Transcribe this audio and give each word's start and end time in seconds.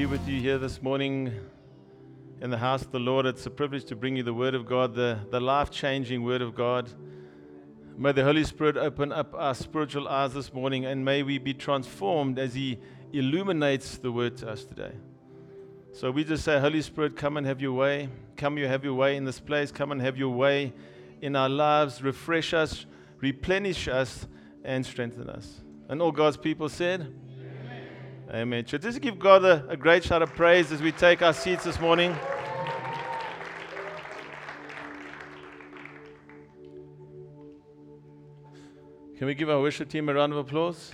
be 0.00 0.06
with 0.06 0.26
you 0.26 0.40
here 0.40 0.56
this 0.56 0.80
morning 0.80 1.30
in 2.40 2.48
the 2.48 2.56
house 2.56 2.80
of 2.80 2.90
the 2.90 2.98
Lord. 2.98 3.26
It's 3.26 3.44
a 3.44 3.50
privilege 3.50 3.84
to 3.84 3.94
bring 3.94 4.16
you 4.16 4.22
the 4.22 4.32
Word 4.32 4.54
of 4.54 4.64
God, 4.64 4.94
the, 4.94 5.18
the 5.30 5.38
life 5.38 5.70
changing 5.70 6.22
Word 6.22 6.40
of 6.40 6.54
God. 6.54 6.88
May 7.98 8.12
the 8.12 8.24
Holy 8.24 8.44
Spirit 8.44 8.78
open 8.78 9.12
up 9.12 9.34
our 9.34 9.54
spiritual 9.54 10.08
eyes 10.08 10.32
this 10.32 10.54
morning 10.54 10.86
and 10.86 11.04
may 11.04 11.22
we 11.22 11.36
be 11.36 11.52
transformed 11.52 12.38
as 12.38 12.54
He 12.54 12.78
illuminates 13.12 13.98
the 13.98 14.10
Word 14.10 14.38
to 14.38 14.48
us 14.48 14.64
today. 14.64 14.92
So 15.92 16.10
we 16.10 16.24
just 16.24 16.44
say, 16.44 16.58
Holy 16.58 16.80
Spirit, 16.80 17.14
come 17.14 17.36
and 17.36 17.46
have 17.46 17.60
your 17.60 17.74
way. 17.74 18.08
Come, 18.38 18.56
you 18.56 18.68
have 18.68 18.82
your 18.82 18.94
way 18.94 19.18
in 19.18 19.26
this 19.26 19.38
place. 19.38 19.70
Come 19.70 19.92
and 19.92 20.00
have 20.00 20.16
your 20.16 20.34
way 20.34 20.72
in 21.20 21.36
our 21.36 21.50
lives. 21.50 22.02
Refresh 22.02 22.54
us, 22.54 22.86
replenish 23.20 23.86
us, 23.86 24.26
and 24.64 24.86
strengthen 24.86 25.28
us. 25.28 25.60
And 25.90 26.00
all 26.00 26.10
God's 26.10 26.38
people 26.38 26.70
said, 26.70 27.12
Amen. 28.32 28.64
Should 28.64 28.82
just 28.82 29.00
give 29.00 29.18
God 29.18 29.44
a, 29.44 29.66
a 29.68 29.76
great 29.76 30.04
shout 30.04 30.22
of 30.22 30.32
praise 30.34 30.70
as 30.70 30.80
we 30.80 30.92
take 30.92 31.20
our 31.20 31.32
seats 31.32 31.64
this 31.64 31.80
morning. 31.80 32.14
Can 39.18 39.26
we 39.26 39.34
give 39.34 39.50
our 39.50 39.60
worship 39.60 39.88
team 39.88 40.08
a 40.08 40.14
round 40.14 40.32
of 40.32 40.38
applause? 40.38 40.92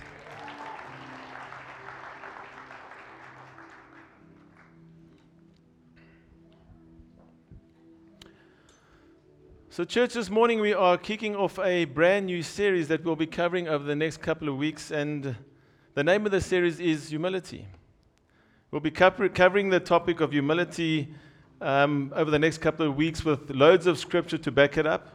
So, 9.69 9.85
church, 9.85 10.15
this 10.15 10.31
morning 10.31 10.63
we 10.63 10.73
are 10.73 10.97
kicking 10.97 11.37
off 11.37 11.59
a 11.59 11.85
brand 11.85 12.25
new 12.25 12.43
series 12.43 12.89
that 12.89 13.05
we'll 13.05 13.15
be 13.15 13.27
covering 13.27 13.69
over 13.69 13.85
the 13.85 13.95
next 13.95 14.23
couple 14.23 14.49
of 14.49 14.57
weeks. 14.57 14.91
And 14.91 15.37
the 15.97 16.05
name 16.05 16.27
of 16.27 16.31
the 16.31 16.43
series 16.43 16.79
is 16.79 17.09
Humility. 17.09 17.67
We'll 18.71 18.83
be 18.83 18.91
covering 18.91 19.71
the 19.71 19.81
topic 19.81 20.21
of 20.21 20.31
humility 20.31 21.09
um, 21.63 22.13
over 22.15 22.31
the 22.31 22.39
next 22.39 22.59
couple 22.59 22.87
of 22.87 22.97
weeks 22.97 23.25
with 23.25 23.49
loads 23.49 23.87
of 23.87 23.99
scripture 23.99 24.37
to 24.37 24.53
back 24.53 24.77
it 24.77 24.87
up. 24.87 25.09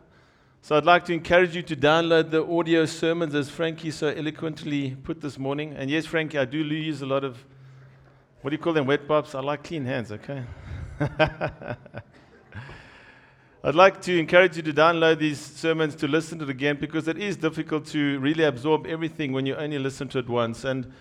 So 0.64 0.76
I'd 0.76 0.86
like 0.86 1.06
to 1.06 1.14
encourage 1.14 1.56
you 1.56 1.62
to 1.62 1.76
download 1.76 2.32
the 2.32 2.44
audio 2.44 2.88
sermons 2.88 3.36
as 3.36 3.48
Frankie 3.48 3.92
so 3.92 4.08
eloquently 4.08 4.96
put 5.04 5.22
this 5.22 5.38
morning. 5.38 5.76
And 5.78 5.88
yes, 5.88 6.08
Frankie, 6.08 6.40
I 6.40 6.46
do 6.46 6.58
use 6.58 7.04
a 7.04 7.06
lot 7.06 7.24
of, 7.24 7.38
what 8.42 8.50
do 8.50 8.56
you 8.56 8.64
call 8.64 8.74
them, 8.74 8.88
wet 8.88 9.08
pops? 9.08 9.36
I 9.36 9.42
like 9.42 9.64
clean 9.64 9.86
hands, 9.86 10.12
okay? 10.12 10.44
I'd 13.64 13.76
like 13.76 14.02
to 14.04 14.17
encourage 14.17 14.58
you 14.58 14.64
to 14.64 14.73
download 14.73 15.20
these 15.20 15.40
sermons 15.40 15.94
to 15.98 16.08
listen 16.08 16.40
to 16.40 16.45
it 16.45 16.50
again 16.50 16.78
because 16.80 17.08
it 17.08 17.20
is 17.20 17.38
difficult 17.38 17.86
to 17.88 18.20
really 18.20 18.44
absorb 18.44 18.88
everything 18.88 19.34
when 19.34 19.45
you 19.45 19.56
only 19.56 19.78
listen 19.78 20.08
to 20.09 20.18
it 20.18 20.28
once. 20.28 20.64
And, 20.64 20.92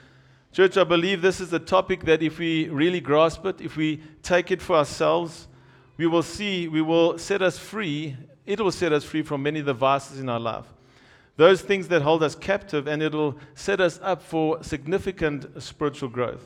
church, 0.53 0.77
I 0.77 0.85
believe 0.85 1.23
this 1.23 1.41
is 1.41 1.55
a 1.55 1.59
topic 1.59 2.05
that 2.05 2.23
if 2.23 2.39
we 2.39 2.69
really 2.69 3.01
grasp 3.01 3.47
it, 3.47 3.63
if 3.63 3.79
we 3.79 4.03
take 4.23 4.51
it 4.51 4.61
for 4.61 4.77
ourselves, 4.77 5.49
we 5.97 6.07
will 6.07 6.23
see, 6.23 6.69
we 6.69 6.83
will 6.83 7.17
set 7.17 7.41
us 7.41 7.57
free. 7.57 8.15
It 8.45 8.61
will 8.61 8.73
set 8.73 8.93
us 8.93 9.05
free 9.05 9.23
from 9.23 9.43
many 9.43 9.61
of 9.61 9.67
the 9.67 9.73
vices 9.73 10.21
in 10.21 10.29
our 10.29 10.41
life. 10.41 10.67
Those 11.39 11.63
things 11.63 11.89
that 11.89 12.03
hold 12.03 12.23
us 12.23 12.35
captive, 12.35 12.87
and 12.87 13.03
it'll 13.03 13.39
set 13.55 13.81
us 13.81 13.99
up 14.03 14.21
for 14.21 14.63
significant 14.63 15.63
spiritual 15.63 16.11
growth. 16.11 16.45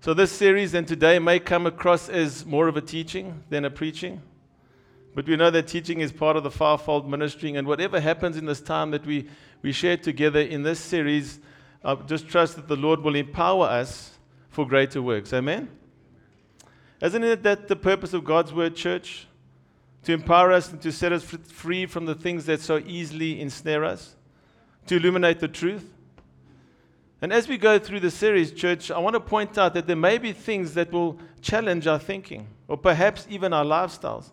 So, 0.00 0.14
this 0.14 0.32
series 0.32 0.72
and 0.72 0.88
today 0.88 1.18
may 1.18 1.38
come 1.38 1.66
across 1.66 2.08
as 2.08 2.46
more 2.46 2.66
of 2.66 2.78
a 2.78 2.80
teaching 2.80 3.44
than 3.50 3.66
a 3.66 3.70
preaching. 3.70 4.22
But 5.18 5.26
we 5.26 5.34
know 5.34 5.50
that 5.50 5.66
teaching 5.66 5.98
is 5.98 6.12
part 6.12 6.36
of 6.36 6.44
the 6.44 6.50
fivefold 6.52 7.10
ministry, 7.10 7.56
and 7.56 7.66
whatever 7.66 7.98
happens 7.98 8.36
in 8.36 8.46
this 8.46 8.60
time 8.60 8.92
that 8.92 9.04
we, 9.04 9.28
we 9.62 9.72
share 9.72 9.96
together 9.96 10.38
in 10.38 10.62
this 10.62 10.78
series, 10.78 11.40
I 11.82 11.96
just 11.96 12.28
trust 12.28 12.54
that 12.54 12.68
the 12.68 12.76
Lord 12.76 13.00
will 13.00 13.16
empower 13.16 13.66
us 13.66 14.16
for 14.48 14.64
greater 14.64 15.02
works. 15.02 15.32
Amen? 15.32 15.70
Isn't 17.02 17.24
it 17.24 17.42
that 17.42 17.66
the 17.66 17.74
purpose 17.74 18.12
of 18.12 18.24
God's 18.24 18.52
word, 18.52 18.76
church? 18.76 19.26
To 20.04 20.12
empower 20.12 20.52
us 20.52 20.70
and 20.70 20.80
to 20.82 20.92
set 20.92 21.12
us 21.12 21.24
free 21.24 21.86
from 21.86 22.06
the 22.06 22.14
things 22.14 22.46
that 22.46 22.60
so 22.60 22.78
easily 22.86 23.40
ensnare 23.40 23.84
us, 23.84 24.14
to 24.86 24.98
illuminate 24.98 25.40
the 25.40 25.48
truth. 25.48 25.92
And 27.20 27.32
as 27.32 27.48
we 27.48 27.58
go 27.58 27.80
through 27.80 27.98
the 27.98 28.12
series, 28.12 28.52
church, 28.52 28.92
I 28.92 29.00
want 29.00 29.14
to 29.14 29.20
point 29.20 29.58
out 29.58 29.74
that 29.74 29.88
there 29.88 29.96
may 29.96 30.18
be 30.18 30.32
things 30.32 30.74
that 30.74 30.92
will 30.92 31.18
challenge 31.40 31.88
our 31.88 31.98
thinking, 31.98 32.46
or 32.68 32.76
perhaps 32.76 33.26
even 33.28 33.52
our 33.52 33.64
lifestyles. 33.64 34.30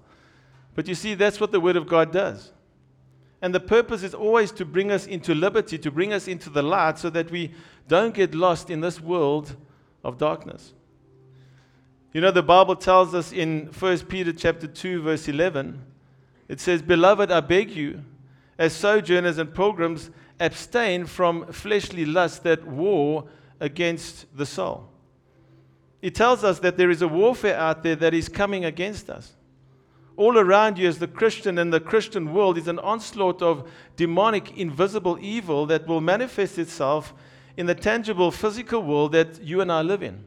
But 0.75 0.87
you 0.87 0.93
see, 0.93 1.15
that's 1.15 1.39
what 1.39 1.51
the 1.51 1.59
Word 1.59 1.77
of 1.77 1.87
God 1.87 2.11
does. 2.11 2.51
And 3.41 3.55
the 3.55 3.59
purpose 3.59 4.03
is 4.03 4.13
always 4.13 4.51
to 4.53 4.65
bring 4.65 4.91
us 4.91 5.07
into 5.07 5.33
liberty, 5.33 5.77
to 5.77 5.89
bring 5.89 6.13
us 6.13 6.27
into 6.27 6.49
the 6.49 6.61
light, 6.61 6.99
so 6.99 7.09
that 7.09 7.31
we 7.31 7.51
don't 7.87 8.13
get 8.13 8.35
lost 8.35 8.69
in 8.69 8.81
this 8.81 8.99
world 8.99 9.55
of 10.03 10.17
darkness. 10.17 10.73
You 12.13 12.21
know, 12.21 12.31
the 12.31 12.43
Bible 12.43 12.75
tells 12.75 13.13
us 13.13 13.31
in 13.31 13.67
1 13.77 13.99
Peter 13.99 14.33
chapter 14.33 14.67
2, 14.67 15.01
verse 15.01 15.27
11, 15.27 15.81
it 16.47 16.59
says, 16.59 16.81
Beloved, 16.81 17.31
I 17.31 17.39
beg 17.39 17.71
you, 17.71 18.03
as 18.57 18.73
sojourners 18.73 19.37
and 19.37 19.53
pilgrims, 19.53 20.11
abstain 20.39 21.05
from 21.05 21.51
fleshly 21.51 22.05
lusts 22.05 22.39
that 22.39 22.65
war 22.65 23.25
against 23.59 24.25
the 24.37 24.45
soul. 24.45 24.89
It 26.01 26.15
tells 26.15 26.43
us 26.43 26.59
that 26.59 26.77
there 26.77 26.89
is 26.89 27.01
a 27.01 27.07
warfare 27.07 27.57
out 27.57 27.83
there 27.83 27.95
that 27.95 28.13
is 28.13 28.29
coming 28.29 28.65
against 28.65 29.09
us 29.09 29.33
all 30.17 30.37
around 30.37 30.77
you 30.77 30.87
as 30.87 30.99
the 30.99 31.07
Christian 31.07 31.57
and 31.57 31.73
the 31.73 31.79
Christian 31.79 32.33
world 32.33 32.57
is 32.57 32.67
an 32.67 32.79
onslaught 32.79 33.41
of 33.41 33.69
demonic, 33.95 34.57
invisible 34.57 35.17
evil 35.21 35.65
that 35.65 35.87
will 35.87 36.01
manifest 36.01 36.57
itself 36.57 37.13
in 37.57 37.65
the 37.65 37.75
tangible 37.75 38.31
physical 38.31 38.81
world 38.81 39.11
that 39.13 39.41
you 39.41 39.61
and 39.61 39.71
I 39.71 39.81
live 39.81 40.03
in. 40.03 40.25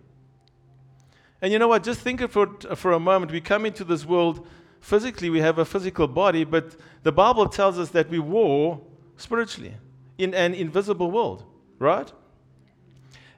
And 1.40 1.52
you 1.52 1.58
know 1.58 1.68
what? 1.68 1.84
Just 1.84 2.00
think 2.00 2.20
of 2.20 2.36
it 2.36 2.76
for 2.76 2.92
a 2.92 3.00
moment. 3.00 3.32
We 3.32 3.40
come 3.40 3.64
into 3.64 3.84
this 3.84 4.04
world 4.04 4.46
physically, 4.80 5.30
we 5.30 5.40
have 5.40 5.58
a 5.58 5.64
physical 5.64 6.06
body, 6.06 6.44
but 6.44 6.76
the 7.02 7.12
Bible 7.12 7.48
tells 7.48 7.78
us 7.78 7.90
that 7.90 8.08
we 8.08 8.18
war 8.18 8.80
spiritually 9.16 9.74
in 10.18 10.34
an 10.34 10.54
invisible 10.54 11.10
world, 11.10 11.44
right? 11.78 12.10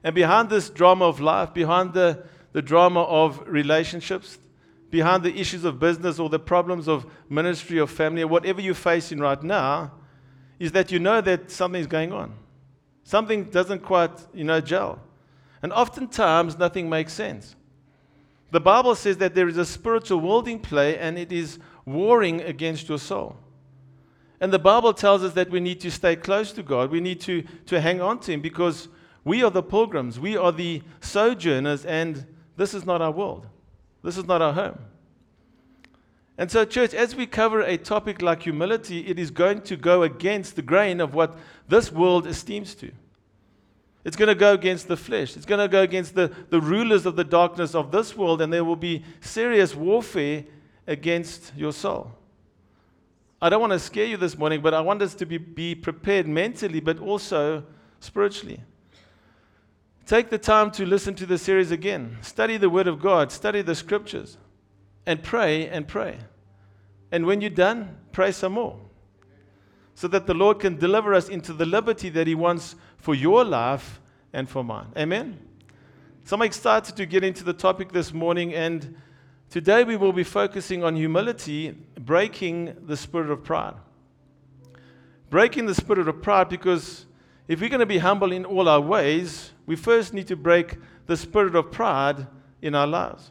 And 0.03 0.15
behind 0.15 0.49
this 0.49 0.69
drama 0.69 1.05
of 1.05 1.19
life, 1.19 1.53
behind 1.53 1.93
the, 1.93 2.23
the 2.53 2.61
drama 2.61 3.01
of 3.03 3.43
relationships, 3.47 4.37
behind 4.91 5.23
the 5.23 5.33
issues 5.39 5.63
of 5.63 5.79
business 5.79 6.19
or 6.19 6.29
the 6.29 6.39
problems 6.39 6.87
of 6.87 7.05
ministry 7.29 7.79
or 7.79 7.87
family 7.87 8.21
or 8.21 8.27
whatever 8.27 8.61
you're 8.61 8.75
facing 8.75 9.19
right 9.19 9.41
now 9.41 9.91
is 10.59 10.73
that 10.73 10.91
you 10.91 10.99
know 10.99 11.21
that 11.21 11.49
something's 11.49 11.87
going 11.87 12.11
on. 12.11 12.33
Something 13.03 13.45
doesn't 13.45 13.79
quite, 13.79 14.11
you 14.33 14.43
know, 14.43 14.61
gel. 14.61 14.99
And 15.63 15.73
oftentimes 15.73 16.57
nothing 16.57 16.89
makes 16.89 17.13
sense. 17.13 17.55
The 18.51 18.59
Bible 18.59 18.95
says 18.95 19.17
that 19.17 19.33
there 19.33 19.47
is 19.47 19.57
a 19.57 19.65
spiritual 19.65 20.19
world 20.19 20.47
in 20.47 20.59
play 20.59 20.97
and 20.97 21.17
it 21.17 21.31
is 21.31 21.57
warring 21.85 22.41
against 22.41 22.89
your 22.89 22.99
soul. 22.99 23.37
And 24.41 24.51
the 24.51 24.59
Bible 24.59 24.93
tells 24.93 25.23
us 25.23 25.33
that 25.33 25.49
we 25.49 25.59
need 25.59 25.79
to 25.81 25.91
stay 25.91 26.15
close 26.15 26.51
to 26.53 26.63
God. 26.63 26.91
We 26.91 26.99
need 26.99 27.21
to, 27.21 27.43
to 27.67 27.79
hang 27.79 28.01
on 28.01 28.19
to 28.21 28.33
Him 28.33 28.41
because 28.41 28.89
we 29.23 29.43
are 29.43 29.51
the 29.51 29.63
pilgrims, 29.63 30.19
we 30.19 30.35
are 30.35 30.51
the 30.51 30.81
sojourners, 30.99 31.85
and 31.85 32.25
this 32.57 32.73
is 32.73 32.85
not 32.85 33.01
our 33.01 33.11
world. 33.11 33.47
This 34.03 34.17
is 34.17 34.25
not 34.25 34.41
our 34.41 34.53
home. 34.53 34.79
And 36.37 36.49
so, 36.49 36.65
church, 36.65 36.93
as 36.93 37.15
we 37.15 37.27
cover 37.27 37.61
a 37.61 37.77
topic 37.77 38.21
like 38.21 38.43
humility, 38.43 39.07
it 39.07 39.19
is 39.19 39.29
going 39.29 39.61
to 39.63 39.77
go 39.77 40.01
against 40.03 40.55
the 40.55 40.61
grain 40.61 40.99
of 40.99 41.13
what 41.13 41.37
this 41.67 41.91
world 41.91 42.25
esteems 42.25 42.73
to. 42.75 42.91
It's 44.03 44.15
going 44.15 44.29
to 44.29 44.35
go 44.35 44.53
against 44.53 44.87
the 44.87 44.97
flesh. 44.97 45.37
It's 45.37 45.45
going 45.45 45.59
to 45.59 45.67
go 45.67 45.83
against 45.83 46.15
the, 46.15 46.31
the 46.49 46.59
rulers 46.59 47.05
of 47.05 47.15
the 47.15 47.23
darkness 47.23 47.75
of 47.75 47.91
this 47.91 48.17
world, 48.17 48.41
and 48.41 48.51
there 48.51 48.63
will 48.63 48.75
be 48.75 49.03
serious 49.19 49.75
warfare 49.75 50.45
against 50.87 51.53
your 51.55 51.71
soul. 51.71 52.11
I 53.39 53.49
don't 53.49 53.61
want 53.61 53.73
to 53.73 53.79
scare 53.79 54.05
you 54.05 54.17
this 54.17 54.37
morning, 54.37 54.61
but 54.61 54.73
I 54.73 54.81
want 54.81 55.01
us 55.01 55.13
to 55.15 55.25
be, 55.25 55.37
be 55.37 55.75
prepared 55.75 56.27
mentally, 56.27 56.79
but 56.79 56.99
also 56.99 57.63
spiritually. 57.99 58.61
Take 60.05 60.29
the 60.29 60.37
time 60.37 60.71
to 60.71 60.85
listen 60.85 61.15
to 61.15 61.25
the 61.25 61.37
series 61.37 61.71
again. 61.71 62.17
Study 62.21 62.57
the 62.57 62.69
Word 62.69 62.87
of 62.87 63.01
God, 63.01 63.31
study 63.31 63.61
the 63.61 63.75
Scriptures, 63.75 64.37
and 65.05 65.23
pray 65.23 65.67
and 65.67 65.87
pray. 65.87 66.17
And 67.11 67.25
when 67.25 67.41
you're 67.41 67.49
done, 67.49 67.97
pray 68.11 68.31
some 68.31 68.53
more. 68.53 68.79
So 69.95 70.07
that 70.07 70.25
the 70.25 70.33
Lord 70.33 70.59
can 70.59 70.77
deliver 70.77 71.13
us 71.13 71.29
into 71.29 71.53
the 71.53 71.65
liberty 71.65 72.09
that 72.09 72.27
He 72.27 72.35
wants 72.35 72.75
for 72.97 73.13
your 73.13 73.43
life 73.43 73.99
and 74.33 74.49
for 74.49 74.63
mine. 74.63 74.87
Amen? 74.97 75.39
So 76.25 76.35
I'm 76.35 76.41
excited 76.43 76.95
to 76.95 77.05
get 77.05 77.23
into 77.23 77.43
the 77.43 77.53
topic 77.53 77.91
this 77.91 78.13
morning, 78.13 78.53
and 78.53 78.95
today 79.49 79.83
we 79.83 79.97
will 79.97 80.13
be 80.13 80.23
focusing 80.23 80.83
on 80.83 80.95
humility, 80.95 81.71
breaking 81.99 82.75
the 82.85 82.95
spirit 82.95 83.29
of 83.29 83.43
pride. 83.43 83.75
Breaking 85.29 85.65
the 85.65 85.75
spirit 85.75 86.07
of 86.07 86.21
pride 86.21 86.49
because 86.49 87.05
if 87.51 87.59
we're 87.59 87.67
going 87.67 87.81
to 87.81 87.85
be 87.85 87.97
humble 87.97 88.31
in 88.31 88.45
all 88.45 88.69
our 88.69 88.79
ways, 88.79 89.51
we 89.65 89.75
first 89.75 90.13
need 90.13 90.25
to 90.25 90.37
break 90.37 90.77
the 91.07 91.17
spirit 91.17 91.53
of 91.53 91.69
pride 91.69 92.25
in 92.61 92.73
our 92.73 92.87
lives. 92.87 93.29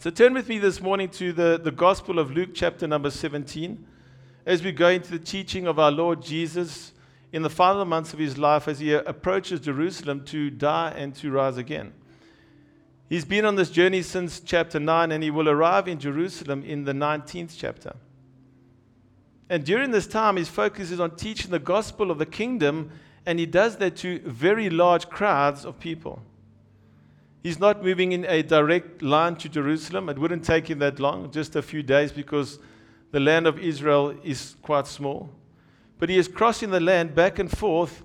So 0.00 0.10
turn 0.10 0.34
with 0.34 0.46
me 0.46 0.58
this 0.58 0.78
morning 0.78 1.08
to 1.12 1.32
the, 1.32 1.58
the 1.58 1.70
Gospel 1.70 2.18
of 2.18 2.30
Luke, 2.30 2.50
chapter 2.52 2.86
number 2.86 3.08
17, 3.08 3.82
as 4.44 4.62
we 4.62 4.72
go 4.72 4.88
into 4.88 5.10
the 5.10 5.18
teaching 5.18 5.66
of 5.66 5.78
our 5.78 5.90
Lord 5.90 6.20
Jesus 6.20 6.92
in 7.32 7.40
the 7.40 7.48
final 7.48 7.86
months 7.86 8.12
of 8.12 8.18
his 8.18 8.36
life 8.36 8.68
as 8.68 8.78
he 8.78 8.92
approaches 8.92 9.60
Jerusalem 9.60 10.22
to 10.26 10.50
die 10.50 10.92
and 10.98 11.14
to 11.14 11.30
rise 11.30 11.56
again. 11.56 11.94
He's 13.08 13.24
been 13.24 13.46
on 13.46 13.56
this 13.56 13.70
journey 13.70 14.02
since 14.02 14.40
chapter 14.40 14.78
9, 14.78 15.12
and 15.12 15.24
he 15.24 15.30
will 15.30 15.48
arrive 15.48 15.88
in 15.88 15.98
Jerusalem 15.98 16.62
in 16.62 16.84
the 16.84 16.92
19th 16.92 17.54
chapter. 17.56 17.96
And 19.48 19.64
during 19.64 19.90
this 19.90 20.06
time, 20.06 20.36
his 20.36 20.48
focus 20.48 20.90
is 20.90 21.00
on 21.00 21.16
teaching 21.16 21.50
the 21.50 21.58
gospel 21.58 22.10
of 22.10 22.18
the 22.18 22.26
kingdom, 22.26 22.90
and 23.24 23.38
he 23.38 23.46
does 23.46 23.76
that 23.76 23.96
to 23.96 24.18
very 24.20 24.70
large 24.70 25.08
crowds 25.08 25.64
of 25.64 25.78
people. 25.78 26.20
He's 27.42 27.60
not 27.60 27.84
moving 27.84 28.12
in 28.12 28.24
a 28.24 28.42
direct 28.42 29.02
line 29.02 29.36
to 29.36 29.48
Jerusalem. 29.48 30.08
It 30.08 30.18
wouldn't 30.18 30.44
take 30.44 30.68
him 30.68 30.80
that 30.80 30.98
long, 30.98 31.30
just 31.30 31.54
a 31.54 31.62
few 31.62 31.82
days, 31.82 32.10
because 32.10 32.58
the 33.12 33.20
land 33.20 33.46
of 33.46 33.58
Israel 33.58 34.16
is 34.24 34.56
quite 34.62 34.88
small. 34.88 35.30
But 35.98 36.08
he 36.08 36.18
is 36.18 36.26
crossing 36.26 36.70
the 36.70 36.80
land 36.80 37.14
back 37.14 37.38
and 37.38 37.50
forth, 37.50 38.02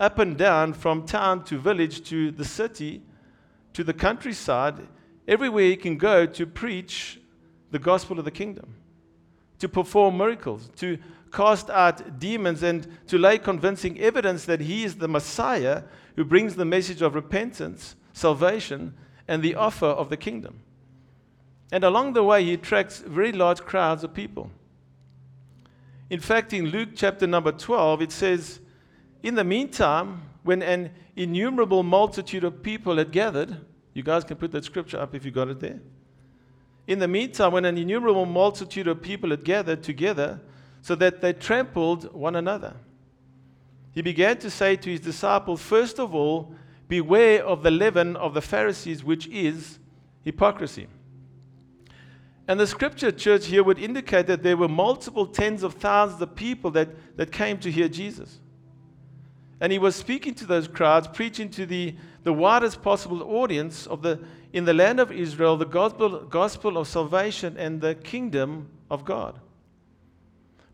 up 0.00 0.18
and 0.18 0.36
down, 0.36 0.72
from 0.72 1.06
town 1.06 1.44
to 1.44 1.58
village 1.58 2.02
to 2.08 2.32
the 2.32 2.44
city 2.44 3.02
to 3.72 3.84
the 3.84 3.94
countryside, 3.94 4.86
everywhere 5.26 5.64
he 5.64 5.76
can 5.76 5.96
go 5.96 6.26
to 6.26 6.46
preach 6.46 7.20
the 7.70 7.78
gospel 7.78 8.18
of 8.18 8.24
the 8.24 8.30
kingdom, 8.30 8.74
to 9.62 9.68
perform 9.68 10.18
miracles, 10.18 10.68
to 10.74 10.98
cast 11.30 11.70
out 11.70 12.18
demons, 12.18 12.64
and 12.64 12.88
to 13.06 13.16
lay 13.16 13.38
convincing 13.38 13.96
evidence 14.00 14.44
that 14.44 14.60
he 14.60 14.82
is 14.82 14.96
the 14.96 15.06
Messiah 15.06 15.84
who 16.16 16.24
brings 16.24 16.56
the 16.56 16.64
message 16.64 17.00
of 17.00 17.14
repentance, 17.14 17.94
salvation, 18.12 18.92
and 19.28 19.40
the 19.40 19.54
offer 19.54 19.86
of 19.86 20.10
the 20.10 20.16
kingdom. 20.16 20.58
And 21.70 21.84
along 21.84 22.14
the 22.14 22.24
way, 22.24 22.42
he 22.42 22.54
attracts 22.54 22.98
very 22.98 23.30
large 23.30 23.60
crowds 23.60 24.02
of 24.02 24.12
people. 24.12 24.50
In 26.10 26.18
fact, 26.18 26.52
in 26.52 26.66
Luke 26.66 26.88
chapter 26.96 27.28
number 27.28 27.52
12, 27.52 28.02
it 28.02 28.10
says, 28.10 28.58
In 29.22 29.36
the 29.36 29.44
meantime, 29.44 30.22
when 30.42 30.60
an 30.60 30.90
innumerable 31.14 31.84
multitude 31.84 32.42
of 32.42 32.64
people 32.64 32.96
had 32.96 33.12
gathered, 33.12 33.58
you 33.94 34.02
guys 34.02 34.24
can 34.24 34.38
put 34.38 34.50
that 34.50 34.64
scripture 34.64 34.98
up 34.98 35.14
if 35.14 35.24
you 35.24 35.30
got 35.30 35.46
it 35.46 35.60
there. 35.60 35.78
In 36.92 36.98
the 36.98 37.08
meantime, 37.08 37.52
when 37.52 37.64
an 37.64 37.78
innumerable 37.78 38.26
multitude 38.26 38.86
of 38.86 39.00
people 39.00 39.30
had 39.30 39.44
gathered 39.44 39.82
together, 39.82 40.38
so 40.82 40.94
that 40.96 41.22
they 41.22 41.32
trampled 41.32 42.12
one 42.12 42.36
another, 42.36 42.76
he 43.92 44.02
began 44.02 44.36
to 44.40 44.50
say 44.50 44.76
to 44.76 44.90
his 44.90 45.00
disciples, 45.00 45.62
First 45.62 45.98
of 45.98 46.14
all, 46.14 46.54
beware 46.88 47.42
of 47.46 47.62
the 47.62 47.70
leaven 47.70 48.14
of 48.14 48.34
the 48.34 48.42
Pharisees, 48.42 49.02
which 49.02 49.26
is 49.28 49.78
hypocrisy. 50.22 50.86
And 52.46 52.60
the 52.60 52.66
scripture, 52.66 53.10
church, 53.10 53.46
here 53.46 53.64
would 53.64 53.78
indicate 53.78 54.26
that 54.26 54.42
there 54.42 54.58
were 54.58 54.68
multiple 54.68 55.24
tens 55.24 55.62
of 55.62 55.72
thousands 55.72 56.20
of 56.20 56.34
people 56.34 56.70
that, 56.72 57.16
that 57.16 57.32
came 57.32 57.56
to 57.60 57.70
hear 57.70 57.88
Jesus. 57.88 58.38
And 59.62 59.72
he 59.72 59.78
was 59.78 59.96
speaking 59.96 60.34
to 60.34 60.44
those 60.44 60.68
crowds, 60.68 61.08
preaching 61.08 61.48
to 61.52 61.64
the, 61.64 61.94
the 62.22 62.34
widest 62.34 62.82
possible 62.82 63.22
audience 63.22 63.86
of 63.86 64.02
the, 64.02 64.20
in 64.52 64.64
the 64.64 64.74
land 64.74 65.00
of 65.00 65.10
Israel 65.10 65.56
the 65.56 65.64
gospel, 65.64 66.20
gospel 66.20 66.76
of 66.76 66.88
salvation 66.88 67.56
and 67.56 67.80
the 67.80 67.94
kingdom 67.94 68.68
of 68.90 69.04
God. 69.04 69.40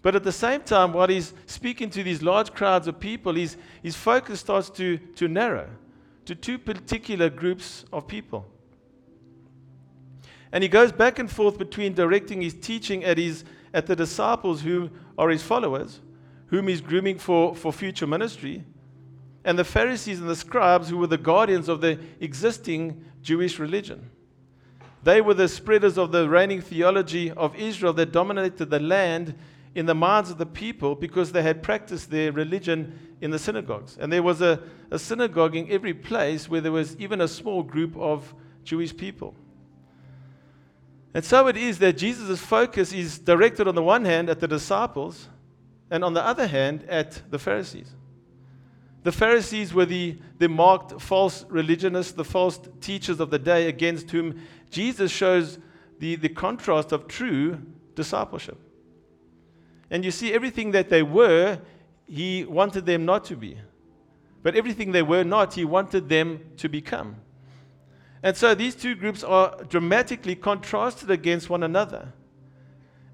But 0.03 0.15
at 0.15 0.25
the 0.25 0.33
same 0.33 0.63
time, 0.63 0.93
while 0.93 1.09
he's 1.09 1.35
speaking 1.47 1.91
to 1.91 2.03
these 2.03 2.23
large 2.23 2.55
crowds 2.55 2.87
of 2.87 3.01
people, 3.01 3.35
his, 3.35 3.57
his 3.83 3.97
focus 3.97 4.41
starts 4.41 4.71
to, 4.71 4.99
to 5.17 5.29
narrow 5.29 5.69
to 6.25 6.35
two 6.35 6.59
particular 6.59 7.31
groups 7.31 7.85
of 7.93 8.07
people. 8.07 8.47
And 10.53 10.63
he 10.63 10.69
goes 10.69 10.93
back 10.93 11.19
and 11.19 11.31
forth 11.31 11.59
between 11.59 11.95
directing 11.95 12.43
his 12.43 12.55
teaching 12.55 13.05
at, 13.05 13.19
his, 13.19 13.45
at 13.75 13.87
the 13.87 13.97
disciples 13.97 14.63
who 14.63 14.91
are 15.17 15.31
his 15.31 15.43
followers, 15.43 16.01
whom 16.47 16.69
he's 16.69 16.81
grooming 16.81 17.19
for, 17.19 17.55
for 17.55 17.73
future 17.73 18.07
ministry, 18.07 18.65
and 19.45 19.59
the 19.59 19.65
Pharisees 19.65 20.21
and 20.21 20.29
the 20.29 20.37
scribes, 20.37 20.91
who 20.91 20.99
were 20.99 21.07
the 21.07 21.17
guardians 21.17 21.69
of 21.69 21.81
the 21.81 21.99
existing 22.21 23.05
Jewish 23.23 23.59
religion. 23.59 24.11
They 25.03 25.21
were 25.21 25.35
the 25.35 25.49
spreaders 25.49 25.97
of 25.97 26.13
the 26.13 26.29
reigning 26.29 26.61
theology 26.61 27.31
of 27.31 27.55
Israel 27.57 27.93
that 27.95 28.13
dominated 28.13 28.71
the 28.71 28.81
land 28.81 29.35
in 29.75 29.87
the 29.87 29.95
minds 29.95 30.31
of 30.31 30.39
the 30.39 30.47
people 30.47 30.95
because 30.95 31.33
they 31.33 31.43
had 31.43 31.63
practiced 31.63 32.11
their 32.11 32.33
religion 32.33 32.99
in 33.21 33.31
the 33.31 33.39
synagogues. 33.39 33.97
And 33.99 34.13
there 34.13 34.23
was 34.23 34.41
a, 34.41 34.61
a 34.91 34.99
synagogue 34.99 35.55
in 35.55 35.71
every 35.71 35.95
place 35.95 36.49
where 36.49 36.61
there 36.61 36.73
was 36.73 36.97
even 36.97 37.21
a 37.21 37.29
small 37.29 37.63
group 37.63 37.97
of 37.97 38.35
Jewish 38.65 38.97
people. 38.97 39.35
And 41.15 41.25
so 41.25 41.47
it 41.47 41.57
is 41.57 41.79
that 41.79 41.97
Jesus' 41.97 42.41
focus 42.41 42.93
is 42.93 43.19
directed 43.19 43.67
on 43.67 43.75
the 43.75 43.83
one 43.83 44.05
hand 44.05 44.29
at 44.29 44.41
the 44.41 44.49
disciples, 44.49 45.29
and 45.91 46.05
on 46.05 46.13
the 46.13 46.25
other 46.25 46.47
hand 46.47 46.85
at 46.89 47.23
the 47.31 47.39
Pharisees. 47.39 47.91
The 49.05 49.13
Pharisees 49.13 49.73
were 49.73 49.87
the, 49.87 50.19
the 50.39 50.49
marked 50.49 51.01
false 51.01 51.45
religionists, 51.49 52.13
the 52.13 52.25
false 52.25 52.61
teachers 52.81 53.21
of 53.21 53.31
the 53.31 53.39
day 53.39 53.69
against 53.69 54.11
whom 54.11 54.41
Jesus 54.71 55.11
shows 55.11 55.59
the, 55.99 56.17
the 56.17 56.29
contrast 56.29 56.93
of 56.93 57.09
true 57.09 57.61
discipleship. 57.95 58.59
And 59.91 60.05
you 60.05 60.11
see, 60.11 60.33
everything 60.33 60.73
that 60.73 60.91
they 60.91 61.03
were, 61.03 61.61
he 62.07 62.45
wanted 62.45 62.87
them 62.87 63.05
not 63.05 63.25
to 63.27 63.37
be. 63.37 63.59
But 64.43 64.55
everything 64.55 64.93
they 64.93 65.03
were 65.03 65.25
not, 65.25 65.55
he 65.55 65.65
wanted 65.65 66.09
them 66.09 66.41
to 66.59 66.69
become. 66.69 67.17
And 68.23 68.37
so 68.37 68.55
these 68.55 68.75
two 68.75 68.95
groups 68.95 69.23
are 69.23 69.57
dramatically 69.65 70.35
contrasted 70.35 71.11
against 71.11 71.49
one 71.49 71.63
another. 71.63 72.13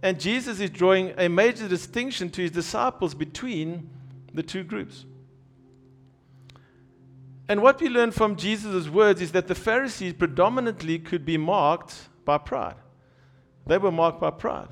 And 0.02 0.18
Jesus 0.18 0.60
is 0.60 0.70
drawing 0.70 1.14
a 1.16 1.28
major 1.28 1.68
distinction 1.68 2.30
to 2.30 2.42
his 2.42 2.50
disciples 2.50 3.14
between 3.14 3.90
the 4.32 4.42
two 4.42 4.64
groups. 4.64 5.06
And 7.48 7.60
what 7.62 7.80
we 7.80 7.88
learn 7.88 8.10
from 8.10 8.36
Jesus' 8.36 8.88
words 8.88 9.20
is 9.20 9.32
that 9.32 9.48
the 9.48 9.54
Pharisees 9.54 10.14
predominantly 10.14 10.98
could 10.98 11.24
be 11.24 11.36
marked 11.36 12.08
by 12.24 12.38
pride. 12.38 12.76
They 13.66 13.78
were 13.78 13.92
marked 13.92 14.20
by 14.20 14.30
pride. 14.30 14.68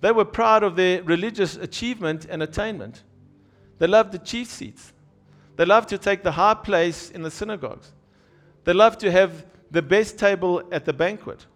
They 0.00 0.12
were 0.12 0.24
proud 0.24 0.62
of 0.62 0.76
their 0.76 1.02
religious 1.02 1.56
achievement 1.56 2.26
and 2.28 2.42
attainment. 2.42 3.02
They 3.78 3.86
loved 3.86 4.12
the 4.12 4.18
chief 4.18 4.48
seats. 4.48 4.92
They 5.56 5.64
loved 5.64 5.88
to 5.90 5.98
take 5.98 6.22
the 6.22 6.32
high 6.32 6.54
place 6.54 7.10
in 7.10 7.22
the 7.22 7.30
synagogues. 7.30 7.92
They 8.64 8.72
loved 8.72 9.00
to 9.00 9.10
have 9.10 9.46
the 9.70 9.82
best 9.82 10.18
table 10.18 10.62
at 10.72 10.84
the 10.84 10.92
banquet. 10.92 11.46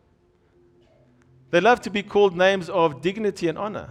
They 1.51 1.61
loved 1.61 1.85
to 1.85 1.91
be 1.91 2.03
called 2.03 2.37
names 2.37 2.69
of 2.69 3.01
dignity 3.01 3.49
and 3.49 3.57
honor. 3.57 3.91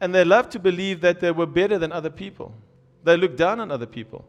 And 0.00 0.14
they 0.14 0.24
loved 0.24 0.52
to 0.52 0.58
believe 0.58 1.00
that 1.00 1.20
they 1.20 1.30
were 1.30 1.46
better 1.46 1.78
than 1.78 1.92
other 1.92 2.10
people. 2.10 2.54
They 3.02 3.16
looked 3.16 3.36
down 3.36 3.60
on 3.60 3.70
other 3.70 3.86
people. 3.86 4.26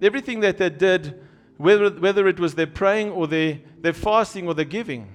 Everything 0.00 0.40
that 0.40 0.58
they 0.58 0.70
did, 0.70 1.20
whether, 1.56 1.90
whether 1.90 2.28
it 2.28 2.38
was 2.38 2.54
their 2.54 2.66
praying 2.66 3.10
or 3.10 3.26
their, 3.26 3.60
their 3.80 3.92
fasting 3.92 4.46
or 4.46 4.54
their 4.54 4.64
giving, 4.64 5.08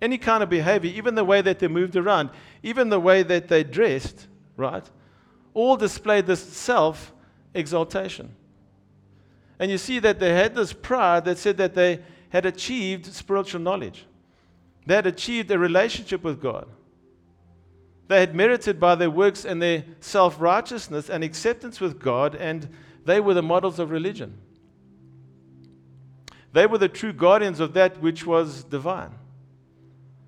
any 0.00 0.18
kind 0.18 0.42
of 0.42 0.50
behavior, 0.50 0.90
even 0.90 1.14
the 1.14 1.24
way 1.24 1.40
that 1.40 1.60
they 1.60 1.68
moved 1.68 1.94
around, 1.94 2.30
even 2.62 2.88
the 2.88 2.98
way 2.98 3.22
that 3.22 3.46
they 3.48 3.62
dressed, 3.62 4.26
right, 4.56 4.84
all 5.54 5.76
displayed 5.76 6.26
this 6.26 6.42
self 6.42 7.12
exaltation. 7.54 8.34
And 9.60 9.70
you 9.70 9.78
see 9.78 10.00
that 10.00 10.18
they 10.18 10.34
had 10.34 10.56
this 10.56 10.72
pride 10.72 11.24
that 11.26 11.38
said 11.38 11.56
that 11.58 11.74
they 11.74 12.00
had 12.30 12.46
achieved 12.46 13.06
spiritual 13.06 13.60
knowledge, 13.60 14.04
they 14.86 14.96
had 14.96 15.06
achieved 15.06 15.50
a 15.50 15.58
relationship 15.58 16.24
with 16.24 16.42
God. 16.42 16.66
They 18.12 18.20
had 18.20 18.34
merited 18.34 18.78
by 18.78 18.96
their 18.96 19.10
works 19.10 19.46
and 19.46 19.62
their 19.62 19.84
self 20.00 20.38
righteousness 20.38 21.08
and 21.08 21.24
acceptance 21.24 21.80
with 21.80 21.98
God, 21.98 22.34
and 22.34 22.68
they 23.06 23.20
were 23.20 23.32
the 23.32 23.42
models 23.42 23.78
of 23.78 23.90
religion. 23.90 24.36
They 26.52 26.66
were 26.66 26.76
the 26.76 26.90
true 26.90 27.14
guardians 27.14 27.58
of 27.58 27.72
that 27.72 28.02
which 28.02 28.26
was 28.26 28.64
divine. 28.64 29.12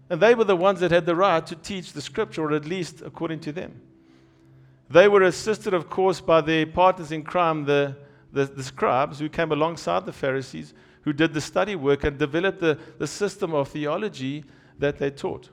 And 0.09 0.19
they 0.19 0.35
were 0.35 0.45
the 0.45 0.57
ones 0.57 0.81
that 0.81 0.93
had 0.93 1.05
the 1.05 1.14
right 1.14 1.47
to 1.47 1.57
teach 1.57 1.93
the 1.93 2.00
scripture, 2.00 2.45
or 2.45 2.55
at 2.55 2.64
least 2.64 3.03
according 3.05 3.41
to 3.41 3.53
them. 3.53 3.83
They 4.88 5.07
were 5.07 5.21
assisted, 5.21 5.75
of 5.75 5.91
course, 5.91 6.23
by 6.23 6.41
their 6.41 6.64
partners 6.64 7.12
in 7.12 7.23
crime, 7.23 7.67
the, 7.67 7.99
the, 8.33 8.47
the 8.47 8.62
scribes, 8.62 9.19
who 9.19 9.29
came 9.29 9.53
alongside 9.53 10.07
the 10.07 10.12
Pharisees, 10.14 10.73
who 11.03 11.12
did 11.12 11.35
the 11.35 11.41
study 11.43 11.76
work 11.76 12.05
and 12.05 12.17
developed 12.17 12.61
the, 12.61 12.79
the 12.97 13.07
system 13.07 13.53
of 13.53 13.69
theology 13.69 14.43
that 14.79 14.97
they 14.97 15.11
taught. 15.11 15.50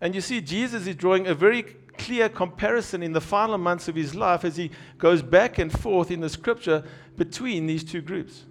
And 0.00 0.14
you 0.14 0.20
see, 0.20 0.40
Jesus 0.40 0.86
is 0.86 0.94
drawing 0.94 1.26
a 1.26 1.34
very 1.34 1.62
clear 1.96 2.28
comparison 2.28 3.02
in 3.02 3.12
the 3.12 3.20
final 3.20 3.58
months 3.58 3.88
of 3.88 3.96
his 3.96 4.14
life 4.14 4.44
as 4.44 4.56
he 4.56 4.70
goes 4.98 5.20
back 5.20 5.58
and 5.58 5.72
forth 5.72 6.10
in 6.10 6.20
the 6.20 6.28
scripture 6.28 6.84
between 7.16 7.66
these 7.66 7.82
two 7.82 8.00
groups. 8.00 8.44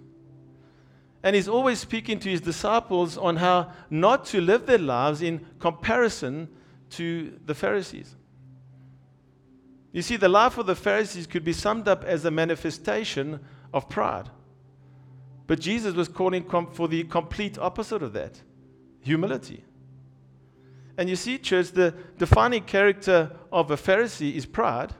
And 1.22 1.34
he's 1.34 1.48
always 1.48 1.80
speaking 1.80 2.20
to 2.20 2.30
his 2.30 2.40
disciples 2.40 3.18
on 3.18 3.36
how 3.36 3.72
not 3.90 4.24
to 4.26 4.40
live 4.40 4.66
their 4.66 4.78
lives 4.78 5.22
in 5.22 5.44
comparison 5.58 6.48
to 6.90 7.38
the 7.44 7.54
Pharisees. 7.54 8.14
You 9.92 10.02
see, 10.02 10.16
the 10.16 10.28
life 10.28 10.58
of 10.58 10.66
the 10.66 10.76
Pharisees 10.76 11.26
could 11.26 11.44
be 11.44 11.52
summed 11.52 11.88
up 11.88 12.04
as 12.04 12.24
a 12.24 12.30
manifestation 12.30 13.40
of 13.72 13.88
pride. 13.88 14.30
But 15.46 15.60
Jesus 15.60 15.94
was 15.94 16.08
calling 16.08 16.44
for 16.72 16.88
the 16.88 17.04
complete 17.04 17.58
opposite 17.58 18.02
of 18.02 18.12
that 18.12 18.40
humility. 19.00 19.64
And 20.98 21.08
you 21.08 21.14
see, 21.14 21.38
church, 21.38 21.70
the 21.70 21.94
defining 22.18 22.64
character 22.64 23.30
of 23.52 23.70
a 23.70 23.76
Pharisee 23.76 24.34
is 24.34 24.44
pride, 24.44 24.92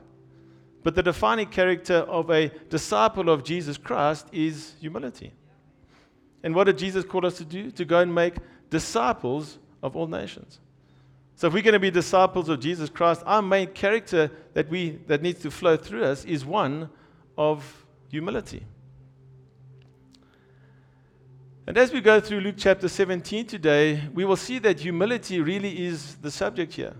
but 0.81 0.95
the 0.95 1.03
defining 1.03 1.47
character 1.47 1.97
of 1.97 2.31
a 2.31 2.47
disciple 2.69 3.29
of 3.29 3.43
Jesus 3.43 3.77
Christ 3.77 4.27
is 4.31 4.75
humility. 4.79 5.33
And 6.41 6.55
what 6.55 6.63
did 6.63 6.77
Jesus 6.77 7.03
call 7.03 7.25
us 7.25 7.37
to 7.37 7.45
do? 7.45 7.69
To 7.71 7.83
go 7.83 7.99
and 7.99 8.15
make 8.15 8.35
disciples 8.69 9.59
of 9.83 9.97
all 9.97 10.07
nations. 10.07 10.59
So 11.35 11.47
if 11.47 11.53
we're 11.53 11.63
going 11.63 11.73
to 11.73 11.79
be 11.79 11.91
disciples 11.91 12.47
of 12.47 12.61
Jesus 12.61 12.89
Christ, 12.89 13.21
our 13.25 13.41
main 13.41 13.67
character 13.67 14.31
that 14.53 14.69
we 14.69 14.99
that 15.07 15.21
needs 15.21 15.41
to 15.41 15.51
flow 15.51 15.75
through 15.75 16.05
us 16.05 16.23
is 16.23 16.45
one 16.45 16.89
of 17.37 17.85
humility. 18.09 18.65
And 21.69 21.77
as 21.77 21.93
we 21.93 22.01
go 22.01 22.19
through 22.19 22.39
Luke 22.39 22.55
chapter 22.57 22.87
17 22.87 23.45
today, 23.45 24.01
we 24.15 24.25
will 24.25 24.35
see 24.35 24.57
that 24.57 24.79
humility 24.79 25.39
really 25.39 25.85
is 25.85 26.15
the 26.15 26.31
subject 26.31 26.73
here. 26.73 26.95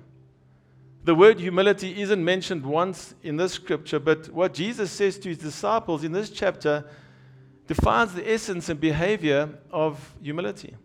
The 1.06 1.16
word 1.16 1.40
humility 1.40 2.00
isn't 2.00 2.24
mentioned 2.24 2.64
once 2.64 3.16
in 3.24 3.36
this 3.36 3.54
scripture, 3.54 3.98
but 3.98 4.30
what 4.30 4.54
Jesus 4.54 4.92
says 4.92 5.18
to 5.18 5.30
his 5.30 5.40
disciples 5.40 6.04
in 6.04 6.12
this 6.12 6.30
chapter 6.30 6.86
defines 7.66 8.14
the 8.14 8.32
essence 8.32 8.70
and 8.70 8.80
behavior 8.80 9.50
of 9.72 10.14
humility. 10.22 10.76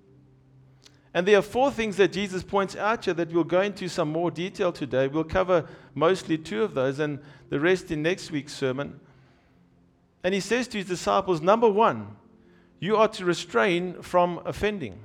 And 1.13 1.29
there 1.29 1.37
are 1.37 1.43
four 1.43 1.71
things 1.71 1.99
that 1.99 2.11
Jesus 2.11 2.43
points 2.43 2.75
out 2.77 3.05
here 3.05 3.13
that 3.13 3.35
we'll 3.35 3.45
go 3.45 3.61
into 3.61 3.89
some 3.89 4.11
more 4.11 4.31
detail 4.31 4.73
today. 4.73 5.09
We'll 5.09 5.25
cover 5.25 5.69
mostly 5.95 6.39
two 6.39 6.63
of 6.63 6.73
those 6.73 7.01
and 7.01 7.19
the 7.51 7.61
rest 7.61 7.91
in 7.91 8.01
next 8.01 8.31
week's 8.31 8.55
sermon. 8.55 8.99
And 10.23 10.33
he 10.33 10.41
says 10.41 10.69
to 10.69 10.79
his 10.79 10.87
disciples, 10.87 11.43
number 11.43 11.69
one, 11.69 12.17
you 12.81 12.97
are 12.97 13.09
to 13.09 13.25
restrain 13.25 14.03
from 14.03 14.41
offending. 14.45 14.99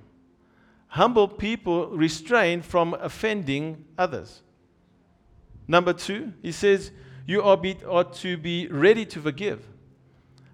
Humble 0.87 1.27
people 1.27 1.87
restrain 1.87 2.61
from 2.61 2.93
offending 2.95 3.85
others. 3.97 4.41
Number 5.67 5.93
two, 5.93 6.33
he 6.41 6.51
says, 6.51 6.91
you 7.27 7.43
are, 7.43 7.55
be, 7.55 7.77
are 7.87 8.03
to 8.05 8.37
be 8.37 8.67
ready 8.67 9.05
to 9.05 9.21
forgive. 9.21 9.63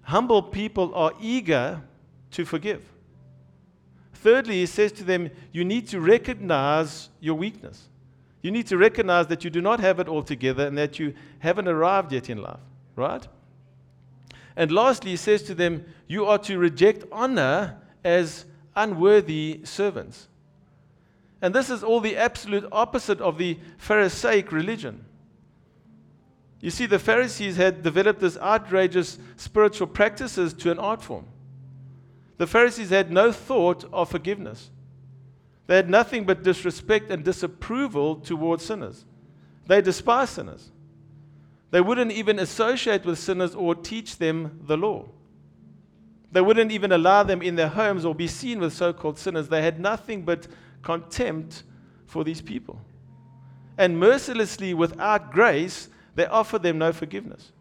Humble 0.02 0.42
people 0.42 0.94
are 0.94 1.12
eager 1.20 1.82
to 2.32 2.44
forgive. 2.44 2.84
Thirdly, 4.12 4.56
he 4.56 4.66
says 4.66 4.92
to 4.92 5.04
them, 5.04 5.30
you 5.52 5.64
need 5.64 5.88
to 5.88 6.00
recognize 6.00 7.08
your 7.20 7.34
weakness. 7.34 7.88
You 8.42 8.50
need 8.50 8.66
to 8.66 8.76
recognize 8.76 9.26
that 9.28 9.42
you 9.42 9.50
do 9.50 9.62
not 9.62 9.80
have 9.80 9.98
it 10.00 10.08
all 10.08 10.22
together 10.22 10.66
and 10.66 10.76
that 10.76 10.98
you 10.98 11.14
haven't 11.38 11.66
arrived 11.66 12.12
yet 12.12 12.28
in 12.28 12.42
life, 12.42 12.60
right? 12.94 13.26
And 14.56 14.72
lastly, 14.72 15.10
he 15.10 15.16
says 15.16 15.42
to 15.44 15.54
them, 15.54 15.84
You 16.08 16.24
are 16.26 16.38
to 16.38 16.58
reject 16.58 17.04
honor 17.12 17.76
as 18.02 18.46
unworthy 18.74 19.60
servants. 19.64 20.28
And 21.42 21.54
this 21.54 21.68
is 21.68 21.84
all 21.84 22.00
the 22.00 22.16
absolute 22.16 22.66
opposite 22.72 23.20
of 23.20 23.36
the 23.36 23.58
Pharisaic 23.76 24.50
religion. 24.50 25.04
You 26.60 26.70
see, 26.70 26.86
the 26.86 26.98
Pharisees 26.98 27.56
had 27.56 27.82
developed 27.82 28.20
this 28.20 28.38
outrageous 28.38 29.18
spiritual 29.36 29.86
practices 29.86 30.54
to 30.54 30.70
an 30.70 30.78
art 30.78 31.02
form. 31.02 31.26
The 32.38 32.46
Pharisees 32.46 32.90
had 32.90 33.10
no 33.10 33.32
thought 33.32 33.84
of 33.92 34.10
forgiveness. 34.10 34.70
They 35.66 35.76
had 35.76 35.90
nothing 35.90 36.24
but 36.24 36.42
disrespect 36.42 37.10
and 37.10 37.24
disapproval 37.24 38.16
towards 38.16 38.64
sinners. 38.64 39.04
They 39.66 39.82
despised 39.82 40.34
sinners. 40.34 40.70
They 41.70 41.80
wouldn't 41.80 42.12
even 42.12 42.38
associate 42.38 43.04
with 43.04 43.18
sinners 43.18 43.54
or 43.54 43.74
teach 43.74 44.18
them 44.18 44.60
the 44.66 44.76
law. 44.76 45.06
They 46.32 46.40
wouldn't 46.40 46.72
even 46.72 46.92
allow 46.92 47.22
them 47.22 47.42
in 47.42 47.56
their 47.56 47.68
homes 47.68 48.04
or 48.04 48.14
be 48.14 48.26
seen 48.26 48.60
with 48.60 48.72
so 48.72 48.92
called 48.92 49.18
sinners. 49.18 49.48
They 49.48 49.62
had 49.62 49.80
nothing 49.80 50.22
but 50.22 50.46
contempt 50.82 51.62
for 52.06 52.24
these 52.24 52.40
people. 52.40 52.80
And 53.78 53.98
mercilessly, 53.98 54.74
without 54.74 55.32
grace, 55.32 55.88
they 56.14 56.26
offered 56.26 56.62
them 56.62 56.78
no 56.78 56.92
forgiveness. 56.92 57.52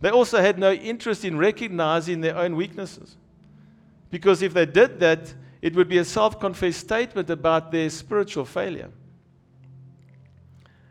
They 0.00 0.10
also 0.10 0.40
had 0.40 0.58
no 0.58 0.72
interest 0.72 1.24
in 1.24 1.38
recognizing 1.38 2.20
their 2.20 2.36
own 2.36 2.54
weaknesses. 2.54 3.16
Because 4.10 4.42
if 4.42 4.54
they 4.54 4.66
did 4.66 5.00
that, 5.00 5.34
it 5.60 5.74
would 5.74 5.88
be 5.88 5.98
a 5.98 6.04
self 6.04 6.38
confessed 6.38 6.80
statement 6.80 7.30
about 7.30 7.72
their 7.72 7.90
spiritual 7.90 8.44
failure. 8.44 8.90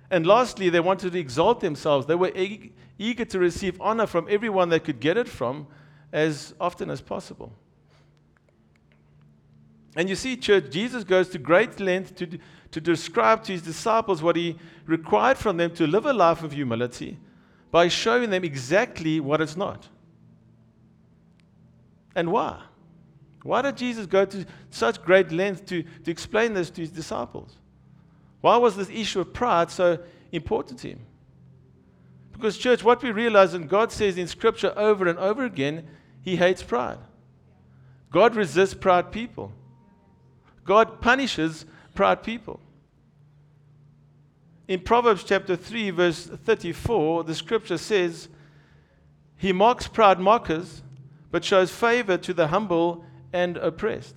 And 0.09 0.25
lastly, 0.25 0.69
they 0.69 0.79
wanted 0.79 1.11
to 1.11 1.19
exalt 1.19 1.59
themselves. 1.59 2.05
They 2.05 2.15
were 2.15 2.31
eager 2.97 3.25
to 3.25 3.39
receive 3.39 3.79
honor 3.81 4.07
from 4.07 4.27
everyone 4.29 4.69
they 4.69 4.79
could 4.79 4.99
get 4.99 5.17
it 5.17 5.27
from 5.27 5.67
as 6.13 6.53
often 6.59 6.89
as 6.89 7.01
possible. 7.01 7.51
And 9.95 10.07
you 10.07 10.15
see, 10.15 10.37
church, 10.37 10.69
Jesus 10.69 11.03
goes 11.03 11.27
to 11.29 11.39
great 11.39 11.79
length 11.79 12.15
to, 12.17 12.39
to 12.71 12.79
describe 12.79 13.43
to 13.45 13.51
his 13.51 13.63
disciples 13.63 14.21
what 14.21 14.35
he 14.35 14.57
required 14.85 15.37
from 15.37 15.57
them 15.57 15.73
to 15.75 15.87
live 15.87 16.05
a 16.05 16.13
life 16.13 16.43
of 16.43 16.51
humility 16.51 17.17
by 17.71 17.87
showing 17.87 18.29
them 18.29 18.43
exactly 18.43 19.19
what 19.19 19.41
it's 19.41 19.57
not. 19.57 19.87
And 22.15 22.31
why? 22.31 22.61
Why 23.43 23.61
did 23.61 23.77
Jesus 23.77 24.05
go 24.05 24.25
to 24.25 24.45
such 24.69 25.01
great 25.03 25.31
length 25.31 25.65
to, 25.67 25.83
to 25.83 26.11
explain 26.11 26.53
this 26.53 26.69
to 26.71 26.81
his 26.81 26.91
disciples? 26.91 27.55
Why 28.41 28.57
was 28.57 28.75
this 28.75 28.89
issue 28.89 29.21
of 29.21 29.33
pride 29.33 29.71
so 29.71 29.99
important 30.31 30.79
to 30.79 30.89
him? 30.89 30.99
Because, 32.31 32.57
church, 32.57 32.83
what 32.83 33.01
we 33.01 33.11
realize, 33.11 33.55
and 33.55 33.67
God 33.67 33.91
says 33.91 34.17
in 34.17 34.27
Scripture 34.27 34.71
over 34.77 35.07
and 35.07 35.17
over 35.17 35.43
again, 35.43 35.87
He 36.21 36.35
hates 36.35 36.61
pride. 36.61 36.99
God 38.11 38.35
resists 38.35 38.75
proud 38.75 39.11
people. 39.11 39.51
God 40.63 41.01
punishes 41.01 41.65
proud 41.95 42.21
people. 42.21 42.59
In 44.67 44.81
Proverbs 44.81 45.23
chapter 45.23 45.55
3, 45.55 45.89
verse 45.91 46.27
34, 46.27 47.23
the 47.23 47.33
scripture 47.33 47.77
says, 47.77 48.27
He 49.37 49.53
mocks 49.53 49.87
proud 49.87 50.19
mockers, 50.19 50.83
but 51.31 51.45
shows 51.45 51.71
favor 51.71 52.17
to 52.17 52.33
the 52.33 52.47
humble 52.47 53.05
and 53.31 53.57
oppressed. 53.57 54.15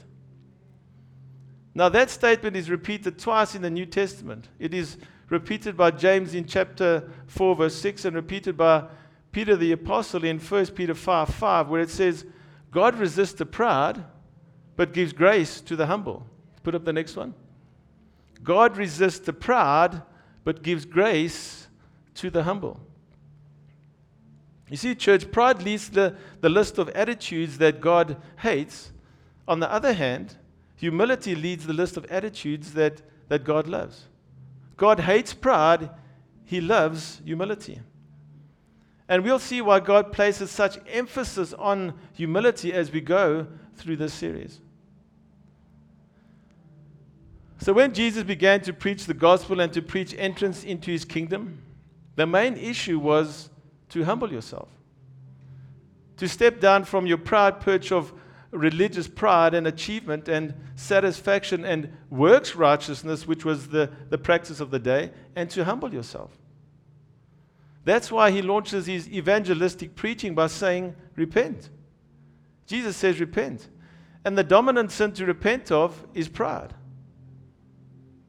Now, 1.75 1.89
that 1.89 2.11
statement 2.11 2.57
is 2.57 2.69
repeated 2.69 3.19
twice 3.19 3.55
in 3.55 3.63
the 3.63 3.71
New 3.71 3.87
Testament. 3.87 4.49
It 4.59 4.75
is 4.75 4.97
repeated 5.29 5.77
by 5.77 5.93
James 5.93 6.35
in 6.35 6.45
chapter 6.45 7.11
4, 7.29 7.57
verse 7.57 7.77
6, 7.77 8.05
and 8.05 8.17
repeated 8.17 8.57
by 8.57 8.85
Peter 9.33 9.57
the 9.57 9.73
Apostle 9.73 10.25
in 10.25 10.39
1 10.39 10.67
Peter 10.69 10.95
5 10.95 11.29
5, 11.29 11.69
where 11.69 11.81
it 11.81 11.91
says, 11.91 12.27
God 12.71 12.97
resists 12.99 13.35
the 13.35 13.47
proud, 13.47 14.05
but 14.77 14.93
gives 14.93 15.13
grace 15.13 15.61
to 15.63 15.77
the 15.77 15.87
humble. 15.87 16.27
Put 16.63 16.75
up 16.75 16.85
the 16.85 16.93
next 16.93 17.17
one. 17.17 17.35
God 18.43 18.77
resists 18.77 19.21
the 19.21 19.33
proud, 19.33 20.03
but 20.45 20.63
gives 20.63 20.85
grace 20.85 21.69
to 22.15 22.31
the 22.31 22.43
humble. 22.43 22.81
You 24.69 24.77
see, 24.77 24.95
church, 24.95 25.31
pride 25.31 25.63
leads 25.63 25.91
the, 25.91 26.17
the 26.41 26.49
list 26.49 26.79
of 26.79 26.89
attitudes 26.91 27.59
that 27.59 27.81
God 27.81 28.17
hates. 28.39 28.93
On 29.49 29.59
the 29.59 29.71
other 29.71 29.93
hand, 29.93 30.37
Humility 30.81 31.35
leads 31.35 31.67
the 31.67 31.75
list 31.75 31.99
of 31.99 32.07
attitudes 32.07 32.73
that, 32.73 33.03
that 33.29 33.45
God 33.45 33.69
loves. 33.69 34.07
God 34.79 35.01
hates 35.01 35.35
pride, 35.35 35.91
He 36.43 36.59
loves 36.59 37.21
humility. 37.23 37.81
And 39.07 39.23
we'll 39.23 39.39
see 39.39 39.61
why 39.61 39.81
God 39.81 40.11
places 40.11 40.51
such 40.51 40.79
emphasis 40.89 41.53
on 41.53 41.93
humility 42.15 42.73
as 42.73 42.91
we 42.91 43.03
go 43.03 43.47
through 43.77 43.97
this 43.97 44.15
series. 44.15 44.59
So, 47.59 47.75
when 47.75 47.93
Jesus 47.93 48.23
began 48.23 48.63
to 48.63 48.73
preach 48.73 49.05
the 49.05 49.13
gospel 49.13 49.61
and 49.61 49.71
to 49.75 49.83
preach 49.83 50.15
entrance 50.17 50.65
into 50.65 50.91
his 50.91 51.05
kingdom, 51.05 51.61
the 52.17 52.27
main 52.27 52.57
issue 52.57 52.99
was 52.99 53.51
to 53.91 54.03
humble 54.05 54.33
yourself, 54.33 54.71
to 56.17 56.27
step 56.27 56.59
down 56.59 56.85
from 56.85 57.07
your 57.07 57.19
proud 57.19 57.61
perch 57.61 57.93
of 57.93 58.15
religious 58.51 59.07
pride 59.07 59.55
and 59.55 59.67
achievement 59.67 60.29
and 60.29 60.55
satisfaction 60.75 61.65
and 61.65 61.93
works 62.11 62.57
righteousness, 62.57 63.27
which 63.27 63.45
was 63.45 63.69
the, 63.69 63.91
the 64.09 64.19
practice 64.19 64.61
of 64.61 64.71
the 64.71 64.79
day, 64.79 65.11
and 65.37 65.49
to 65.51 65.65
humble 65.65 65.93
yourself. 65.93 66.37
That's 67.85 68.11
why 68.11 68.31
he 68.31 68.43
launches 68.43 68.87
his 68.87 69.09
evangelistic 69.09 69.95
preaching 69.95 70.35
by 70.35 70.49
saying, 70.49 70.95
Repent. 71.17 71.71
Jesus 72.67 72.97
says, 72.97 73.21
Repent. 73.21 73.69
And 74.25 74.37
the 74.37 74.45
dominant 74.45 74.93
sin 74.93 75.13
to 75.13 75.25
repent 75.25 75.71
of 75.71 76.07
is 76.15 76.29
pride. 76.29 76.75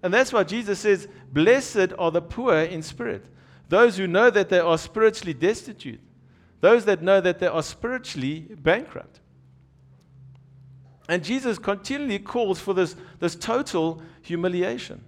And 0.04 0.14
that's 0.14 0.32
why 0.32 0.44
Jesus 0.44 0.80
says, 0.80 1.08
Blessed 1.32 1.94
are 1.98 2.12
the 2.12 2.22
poor 2.22 2.56
in 2.56 2.82
spirit, 2.82 3.26
those 3.70 3.98
who 3.98 4.08
know 4.08 4.30
that 4.30 4.50
they 4.50 4.60
are 4.60 4.78
spiritually 4.78 5.34
destitute, 5.34 6.00
those 6.60 6.86
that 6.86 7.02
know 7.02 7.22
that 7.22 7.40
they 7.40 7.48
are 7.48 7.64
spiritually 7.64 8.48
bankrupt. 8.58 9.21
And 11.10 11.24
Jesus 11.24 11.60
continually 11.60 12.20
calls 12.20 12.60
for 12.60 12.74
this, 12.74 12.96
this 13.20 13.36
total 13.36 14.02
humiliation. 14.22 15.04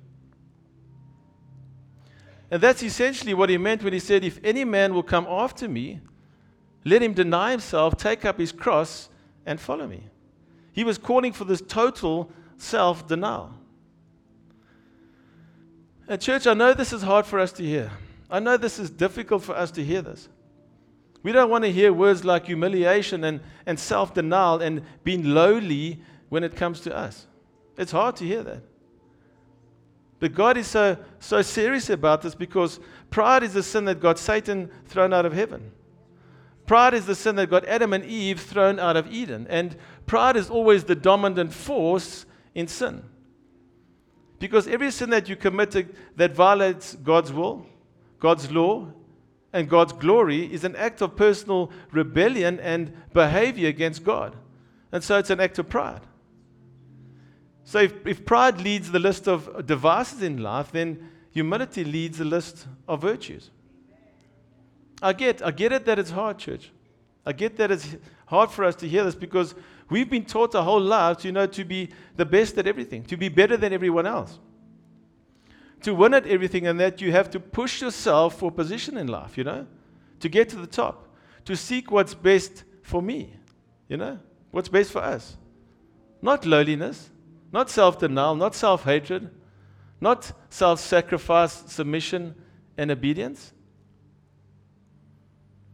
And 2.51 2.61
that's 2.61 2.83
essentially 2.83 3.33
what 3.33 3.49
he 3.49 3.57
meant 3.57 3.83
when 3.83 3.93
he 3.93 3.99
said, 3.99 4.23
If 4.23 4.39
any 4.43 4.63
man 4.63 4.93
will 4.93 5.03
come 5.03 5.25
after 5.27 5.67
me, 5.67 6.01
let 6.85 7.01
him 7.01 7.13
deny 7.13 7.51
himself, 7.51 7.97
take 7.97 8.25
up 8.25 8.37
his 8.37 8.51
cross, 8.51 9.09
and 9.45 9.59
follow 9.59 9.87
me. 9.87 10.03
He 10.71 10.83
was 10.83 10.97
calling 10.97 11.33
for 11.33 11.45
this 11.45 11.61
total 11.61 12.31
self 12.57 13.07
denial. 13.07 13.53
And, 16.07 16.21
church, 16.21 16.45
I 16.47 16.53
know 16.53 16.73
this 16.73 16.91
is 16.91 17.01
hard 17.01 17.25
for 17.25 17.39
us 17.39 17.51
to 17.53 17.63
hear. 17.63 17.91
I 18.29 18.39
know 18.39 18.57
this 18.57 18.77
is 18.77 18.89
difficult 18.89 19.43
for 19.43 19.55
us 19.55 19.71
to 19.71 19.83
hear 19.83 20.01
this. 20.01 20.27
We 21.23 21.31
don't 21.31 21.49
want 21.49 21.63
to 21.63 21.71
hear 21.71 21.93
words 21.93 22.25
like 22.25 22.45
humiliation 22.45 23.23
and, 23.23 23.39
and 23.65 23.79
self 23.79 24.13
denial 24.13 24.61
and 24.61 24.83
being 25.03 25.23
lowly 25.23 26.01
when 26.29 26.43
it 26.43 26.55
comes 26.55 26.81
to 26.81 26.95
us. 26.95 27.27
It's 27.77 27.93
hard 27.93 28.17
to 28.17 28.25
hear 28.25 28.43
that. 28.43 28.61
But 30.19 30.33
God 30.33 30.57
is 30.57 30.67
so, 30.67 30.97
so 31.19 31.41
serious 31.41 31.89
about 31.89 32.21
this 32.21 32.35
because 32.35 32.79
pride 33.09 33.43
is 33.43 33.53
the 33.53 33.63
sin 33.63 33.85
that 33.85 33.99
got 33.99 34.19
Satan 34.19 34.69
thrown 34.85 35.13
out 35.13 35.25
of 35.25 35.33
heaven. 35.33 35.71
Pride 36.65 36.93
is 36.93 37.05
the 37.05 37.15
sin 37.15 37.35
that 37.35 37.49
got 37.49 37.65
Adam 37.65 37.93
and 37.93 38.05
Eve 38.05 38.39
thrown 38.39 38.79
out 38.79 38.95
of 38.95 39.11
Eden. 39.11 39.47
And 39.49 39.75
pride 40.05 40.37
is 40.37 40.49
always 40.49 40.85
the 40.85 40.95
dominant 40.95 41.53
force 41.53 42.25
in 42.55 42.67
sin. 42.67 43.03
Because 44.39 44.67
every 44.67 44.91
sin 44.91 45.09
that 45.09 45.27
you 45.27 45.35
commit 45.35 45.71
that 46.17 46.33
violates 46.33 46.95
God's 46.95 47.33
will, 47.33 47.65
God's 48.19 48.51
law, 48.51 48.87
and 49.53 49.69
God's 49.69 49.93
glory 49.93 50.51
is 50.51 50.63
an 50.63 50.75
act 50.75 51.01
of 51.01 51.15
personal 51.15 51.71
rebellion 51.91 52.59
and 52.59 52.91
behavior 53.13 53.69
against 53.69 54.03
God. 54.03 54.35
And 54.91 55.03
so 55.03 55.19
it's 55.19 55.29
an 55.29 55.39
act 55.39 55.59
of 55.59 55.69
pride. 55.69 56.01
So 57.63 57.79
if, 57.79 58.05
if 58.05 58.25
pride 58.25 58.59
leads 58.59 58.91
the 58.91 58.99
list 58.99 59.27
of 59.27 59.65
devices 59.65 60.23
in 60.23 60.41
life, 60.41 60.71
then 60.71 61.09
humility 61.31 61.83
leads 61.83 62.17
the 62.17 62.25
list 62.25 62.67
of 62.87 63.01
virtues. 63.01 63.51
I 65.01 65.13
get, 65.13 65.45
I 65.45 65.51
get 65.51 65.71
it 65.71 65.85
that 65.85 65.99
it's 65.99 66.11
hard, 66.11 66.39
church. 66.39 66.71
I 67.25 67.31
get 67.31 67.57
that 67.57 67.71
it's 67.71 67.95
hard 68.25 68.49
for 68.49 68.65
us 68.65 68.75
to 68.77 68.87
hear 68.87 69.03
this 69.03 69.15
because 69.15 69.53
we've 69.89 70.09
been 70.09 70.25
taught 70.25 70.55
our 70.55 70.63
whole 70.63 70.81
lives, 70.81 71.23
you 71.23 71.31
know, 71.31 71.45
to 71.47 71.63
be 71.63 71.89
the 72.15 72.25
best 72.25 72.57
at 72.57 72.67
everything, 72.67 73.03
to 73.05 73.17
be 73.17 73.29
better 73.29 73.55
than 73.55 73.71
everyone 73.71 74.07
else 74.07 74.39
to 75.83 75.93
win 75.93 76.13
at 76.13 76.25
everything 76.25 76.67
and 76.67 76.79
that 76.79 77.01
you 77.01 77.11
have 77.11 77.29
to 77.31 77.39
push 77.39 77.81
yourself 77.81 78.37
for 78.39 78.51
position 78.51 78.97
in 78.97 79.07
life, 79.07 79.37
you 79.37 79.43
know, 79.43 79.67
to 80.19 80.29
get 80.29 80.49
to 80.49 80.55
the 80.55 80.67
top, 80.67 81.07
to 81.45 81.55
seek 81.55 81.91
what's 81.91 82.13
best 82.13 82.63
for 82.81 83.01
me, 83.01 83.33
you 83.87 83.97
know, 83.97 84.19
what's 84.51 84.69
best 84.69 84.91
for 84.91 84.99
us. 85.01 85.37
Not 86.21 86.45
lowliness, 86.45 87.09
not 87.51 87.69
self 87.69 87.99
denial, 87.99 88.35
not 88.35 88.55
self 88.55 88.83
hatred, 88.83 89.29
not 89.99 90.31
self 90.49 90.79
sacrifice, 90.79 91.63
submission, 91.67 92.35
and 92.77 92.91
obedience. 92.91 93.53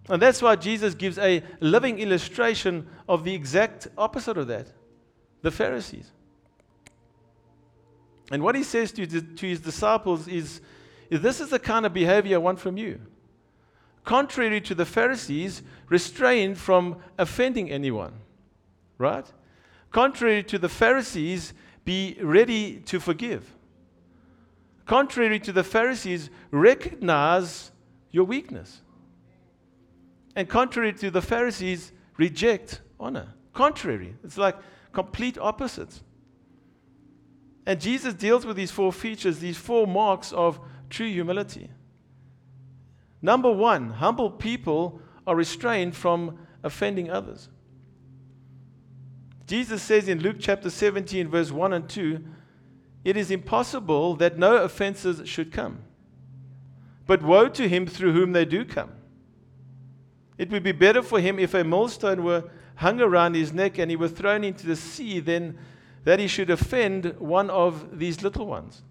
And 0.09 0.19
that's 0.21 0.41
why 0.41 0.55
Jesus 0.55 0.95
gives 0.95 1.19
a 1.19 1.43
living 1.59 1.99
illustration 1.99 2.87
of 3.07 3.23
the 3.23 3.33
exact 3.33 3.87
opposite 3.97 4.37
of 4.37 4.47
that 4.47 4.67
the 5.41 5.51
Pharisees. 5.51 6.11
And 8.31 8.43
what 8.43 8.55
he 8.55 8.63
says 8.63 8.91
to, 8.93 9.07
to 9.07 9.47
his 9.47 9.59
disciples 9.59 10.27
is, 10.27 10.61
is 11.09 11.21
this 11.21 11.39
is 11.39 11.49
the 11.49 11.59
kind 11.59 11.85
of 11.85 11.93
behavior 11.93 12.35
I 12.35 12.39
want 12.39 12.59
from 12.59 12.77
you. 12.77 12.99
Contrary 14.03 14.61
to 14.61 14.75
the 14.75 14.85
Pharisees, 14.85 15.61
restrained 15.87 16.57
from 16.57 16.97
offending 17.17 17.69
anyone. 17.69 18.13
Right? 18.97 19.25
Contrary 19.91 20.43
to 20.43 20.59
the 20.59 20.69
Pharisees, 20.69 21.53
be 21.85 22.17
ready 22.21 22.79
to 22.81 22.99
forgive. 22.99 23.55
Contrary 24.85 25.39
to 25.39 25.51
the 25.51 25.63
Pharisees, 25.63 26.29
recognize 26.51 27.71
your 28.11 28.25
weakness. 28.25 28.81
And 30.35 30.47
contrary 30.47 30.93
to 30.93 31.11
the 31.11 31.21
Pharisees, 31.21 31.91
reject 32.17 32.81
honor. 32.99 33.33
Contrary. 33.53 34.15
It's 34.23 34.37
like 34.37 34.55
complete 34.93 35.37
opposites. 35.37 36.01
And 37.69 37.79
Jesus 37.79 38.15
deals 38.15 38.47
with 38.47 38.57
these 38.57 38.71
four 38.71 38.91
features, 38.91 39.37
these 39.37 39.55
four 39.55 39.85
marks 39.85 40.31
of 40.31 40.59
true 40.89 41.07
humility. 41.07 41.69
Number 43.21 43.51
one, 43.51 43.91
humble 43.91 44.31
people 44.31 45.03
are 45.27 45.35
restrained 45.35 45.95
from 45.95 46.39
offending 46.63 47.11
others. 47.11 47.47
Jesus 49.45 49.83
says 49.83 50.09
in 50.09 50.19
Luke 50.19 50.37
chapter 50.39 50.71
17, 50.71 51.27
verse 51.27 51.51
1 51.51 51.73
and 51.73 51.87
2, 51.87 52.25
it 53.05 53.15
is 53.15 53.29
impossible 53.29 54.15
that 54.15 54.39
no 54.39 54.57
offenses 54.57 55.29
should 55.29 55.51
come. 55.51 55.83
But 57.05 57.21
woe 57.21 57.49
to 57.49 57.69
him 57.69 57.85
through 57.85 58.13
whom 58.13 58.31
they 58.31 58.45
do 58.45 58.65
come. 58.65 58.93
It 60.39 60.49
would 60.49 60.63
be 60.63 60.71
better 60.71 61.03
for 61.03 61.19
him 61.19 61.37
if 61.37 61.53
a 61.53 61.63
millstone 61.63 62.23
were 62.23 62.49
hung 62.77 62.99
around 62.99 63.35
his 63.35 63.53
neck 63.53 63.77
and 63.77 63.91
he 63.91 63.95
were 63.95 64.07
thrown 64.07 64.43
into 64.43 64.65
the 64.65 64.75
sea 64.75 65.19
than 65.19 65.59
that 66.03 66.19
he 66.19 66.27
should 66.27 66.49
offend 66.49 67.15
one 67.19 67.49
of 67.49 67.99
these 67.99 68.21
little 68.21 68.45
ones. 68.45 68.81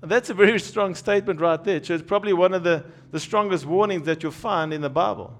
That's 0.00 0.30
a 0.30 0.34
very 0.34 0.60
strong 0.70 0.94
statement 0.94 1.40
right 1.40 1.62
there. 1.62 1.82
So 1.82 1.94
It's 1.94 2.02
probably 2.02 2.32
one 2.32 2.54
of 2.54 2.62
the, 2.62 2.84
the 3.10 3.20
strongest 3.20 3.66
warnings 3.66 4.06
that 4.06 4.22
you'll 4.22 4.32
find 4.32 4.72
in 4.72 4.80
the 4.80 4.90
Bible. 4.90 5.36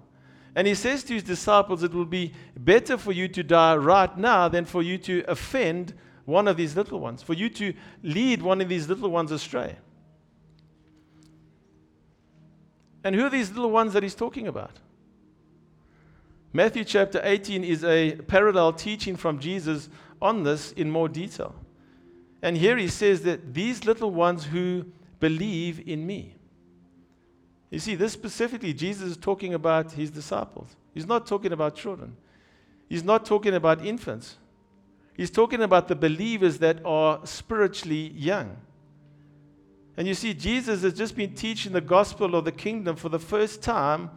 And 0.55 0.67
he 0.67 0.75
says 0.75 1.05
to 1.05 1.15
his 1.15 1.23
disciples, 1.23 1.83
It 1.83 1.93
will 1.93 2.07
be 2.07 2.33
better 2.57 2.97
for 2.97 3.13
you 3.13 3.29
to 3.29 3.43
die 3.43 3.77
right 3.77 4.17
now 4.17 4.49
than 4.49 4.65
for 4.65 4.83
you 4.83 4.97
to 4.99 5.23
offend 5.29 5.95
one 6.25 6.49
of 6.49 6.57
these 6.57 6.75
little 6.75 6.99
ones, 6.99 7.23
for 7.23 7.35
you 7.35 7.49
to 7.51 7.75
lead 8.03 8.43
one 8.43 8.61
of 8.61 8.69
these 8.69 8.89
little 8.89 9.11
ones 9.11 9.31
astray. 9.31 9.77
And 13.05 13.15
who 13.15 13.25
are 13.25 13.31
these 13.31 13.51
little 13.53 13.71
ones 13.71 13.93
that 13.93 14.03
he's 14.03 14.17
talking 14.17 14.49
about? 14.49 14.73
Matthew 16.53 16.85
chapter 16.85 17.21
18 17.23 17.63
is 17.63 17.85
a 17.85 18.17
parallel 18.17 18.73
teaching 18.73 19.15
from 19.15 19.39
Jesus 19.39 19.91
on 20.21 20.43
this 20.43 20.73
in 20.73 20.91
more 20.91 21.09
detail. 21.09 21.55
And 22.43 22.57
here 22.57 22.77
he 22.77 22.89
says 22.89 23.23
that 23.23 23.55
these 23.55 23.85
little 23.85 24.11
ones 24.11 24.45
who 24.45 24.87
believe 25.21 25.89
in 25.89 26.07
me. 26.07 26.35
You 27.71 27.79
see, 27.79 27.95
this 27.95 28.13
specifically, 28.13 28.73
Jesus 28.73 29.11
is 29.11 29.17
talking 29.17 29.55
about 29.55 29.93
his 29.93 30.11
disciples. 30.11 30.77
He's 30.95 31.07
not 31.07 31.27
talking 31.27 31.53
about 31.53 31.75
children, 31.75 32.17
he's 32.89 33.05
not 33.05 33.25
talking 33.27 33.55
about 33.55 33.85
infants. 33.85 34.37
He's 35.17 35.31
talking 35.31 35.63
about 35.63 35.89
the 35.89 35.97
believers 35.97 36.59
that 36.59 36.85
are 36.85 37.25
spiritually 37.25 38.13
young. 38.15 38.59
And 39.97 40.07
you 40.07 40.13
see, 40.13 40.35
Jesus 40.35 40.83
has 40.83 40.93
just 40.93 41.17
been 41.17 41.35
teaching 41.35 41.73
the 41.73 41.81
gospel 41.81 42.35
of 42.35 42.45
the 42.45 42.53
kingdom 42.53 42.97
for 42.97 43.09
the 43.09 43.19
first 43.19 43.63
time 43.63 44.11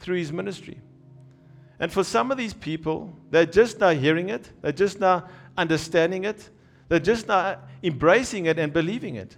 through 0.00 0.16
his 0.16 0.32
ministry. 0.32 0.80
And 1.78 1.92
for 1.92 2.02
some 2.02 2.32
of 2.32 2.36
these 2.36 2.52
people, 2.52 3.14
they're 3.30 3.46
just 3.46 3.78
now 3.78 3.90
hearing 3.90 4.28
it, 4.28 4.50
they're 4.60 4.72
just 4.72 4.98
now 4.98 5.28
understanding 5.56 6.24
it. 6.24 6.48
They're 6.88 6.98
just 6.98 7.28
not 7.28 7.68
embracing 7.82 8.46
it 8.46 8.58
and 8.58 8.72
believing 8.72 9.14
it. 9.14 9.36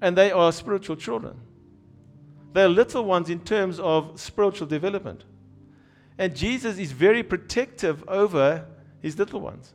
And 0.00 0.16
they 0.16 0.30
are 0.30 0.52
spiritual 0.52 0.96
children. 0.96 1.40
They're 2.52 2.68
little 2.68 3.04
ones 3.04 3.30
in 3.30 3.40
terms 3.40 3.80
of 3.80 4.20
spiritual 4.20 4.66
development. 4.66 5.24
And 6.18 6.36
Jesus 6.36 6.78
is 6.78 6.92
very 6.92 7.22
protective 7.22 8.04
over 8.08 8.66
his 9.00 9.18
little 9.18 9.40
ones. 9.40 9.72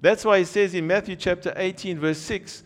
That's 0.00 0.24
why 0.24 0.38
he 0.38 0.44
says 0.44 0.74
in 0.74 0.86
Matthew 0.86 1.16
chapter 1.16 1.52
18, 1.56 1.98
verse 1.98 2.18
6 2.18 2.62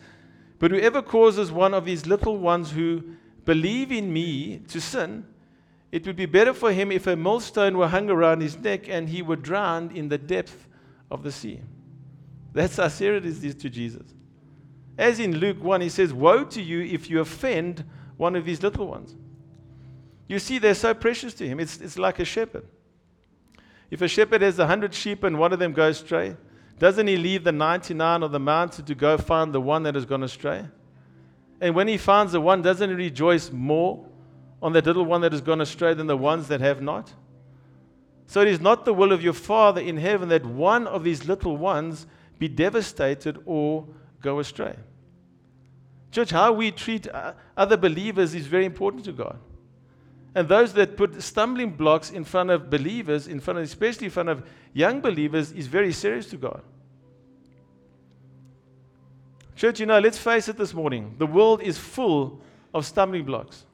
But 0.59 0.71
whoever 0.71 1.01
causes 1.01 1.51
one 1.51 1.73
of 1.73 1.85
these 1.85 2.05
little 2.05 2.37
ones 2.37 2.71
who 2.71 3.03
believe 3.45 3.91
in 3.91 4.11
me 4.11 4.59
to 4.69 4.81
sin, 4.81 5.25
it 5.91 6.05
would 6.07 6.15
be 6.15 6.25
better 6.25 6.53
for 6.53 6.71
him 6.71 6.91
if 6.91 7.07
a 7.07 7.15
millstone 7.15 7.77
were 7.77 7.87
hung 7.87 8.09
around 8.09 8.41
his 8.41 8.57
neck 8.57 8.89
and 8.89 9.09
he 9.09 9.21
were 9.21 9.35
drowned 9.35 9.91
in 9.91 10.09
the 10.09 10.17
depth 10.17 10.67
of 11.13 11.23
the 11.23 11.31
sea. 11.31 11.61
That's 12.53 12.77
how 12.77 12.87
serious 12.87 13.37
it 13.37 13.43
is 13.45 13.55
to 13.55 13.69
Jesus. 13.69 14.13
As 14.97 15.19
in 15.19 15.37
Luke 15.37 15.63
1, 15.63 15.81
he 15.81 15.89
says, 15.89 16.11
Woe 16.11 16.43
to 16.45 16.61
you 16.61 16.81
if 16.81 17.09
you 17.09 17.19
offend 17.19 17.85
one 18.17 18.35
of 18.35 18.45
these 18.45 18.61
little 18.61 18.87
ones. 18.87 19.15
You 20.27 20.39
see, 20.39 20.57
they're 20.57 20.73
so 20.73 20.93
precious 20.93 21.33
to 21.35 21.47
him. 21.47 21.59
It's, 21.59 21.79
it's 21.79 21.97
like 21.97 22.19
a 22.19 22.25
shepherd. 22.25 22.65
If 23.91 24.01
a 24.01 24.07
shepherd 24.07 24.41
has 24.41 24.57
a 24.57 24.65
hundred 24.65 24.93
sheep 24.93 25.23
and 25.23 25.37
one 25.37 25.53
of 25.53 25.59
them 25.59 25.73
goes 25.73 26.01
astray, 26.01 26.35
doesn't 26.79 27.05
he 27.05 27.15
leave 27.15 27.43
the 27.43 27.51
99 27.51 28.23
on 28.23 28.31
the 28.31 28.39
mountain 28.39 28.85
to 28.85 28.95
go 28.95 29.17
find 29.17 29.53
the 29.53 29.61
one 29.61 29.83
that 29.83 29.93
has 29.93 30.05
gone 30.05 30.23
astray? 30.23 30.65
And 31.61 31.75
when 31.75 31.87
he 31.87 31.97
finds 31.97 32.31
the 32.31 32.41
one, 32.41 32.63
doesn't 32.63 32.89
he 32.89 32.95
rejoice 32.95 33.51
more 33.51 34.05
on 34.61 34.73
that 34.73 34.85
little 34.85 35.05
one 35.05 35.21
that 35.21 35.31
has 35.31 35.41
gone 35.41 35.61
astray 35.61 35.93
than 35.93 36.07
the 36.07 36.17
ones 36.17 36.47
that 36.47 36.61
have 36.61 36.81
not? 36.81 37.13
So 38.27 38.41
it 38.41 38.47
is 38.47 38.61
not 38.61 38.85
the 38.85 38.93
will 38.93 39.11
of 39.11 39.21
your 39.21 39.33
Father 39.33 39.81
in 39.81 39.97
heaven 39.97 40.29
that 40.29 40.45
one 40.45 40.87
of 40.87 41.03
these 41.03 41.25
little 41.27 41.57
ones 41.57 42.07
be 42.39 42.47
devastated 42.47 43.37
or 43.45 43.87
go 44.21 44.39
astray. 44.39 44.75
Church, 46.11 46.31
how 46.31 46.53
we 46.53 46.71
treat 46.71 47.07
other 47.57 47.77
believers 47.77 48.35
is 48.35 48.47
very 48.47 48.65
important 48.65 49.03
to 49.05 49.11
God. 49.11 49.39
And 50.35 50.47
those 50.47 50.73
that 50.73 50.97
put 50.97 51.21
stumbling 51.21 51.71
blocks 51.71 52.09
in 52.09 52.23
front 52.23 52.49
of 52.49 52.69
believers, 52.69 53.27
in 53.27 53.39
front 53.39 53.59
of, 53.59 53.65
especially 53.65 54.05
in 54.05 54.11
front 54.11 54.29
of 54.29 54.43
young 54.73 54.99
believers, 55.01 55.51
is 55.51 55.67
very 55.67 55.91
serious 55.91 56.27
to 56.27 56.37
God. 56.37 56.61
Church, 59.55 59.79
you 59.79 59.85
know, 59.85 59.99
let's 59.99 60.17
face 60.17 60.47
it 60.47 60.57
this 60.57 60.73
morning. 60.73 61.15
The 61.19 61.27
world 61.27 61.61
is 61.61 61.77
full 61.77 62.41
of 62.73 62.85
stumbling 62.85 63.25
blocks. 63.25 63.65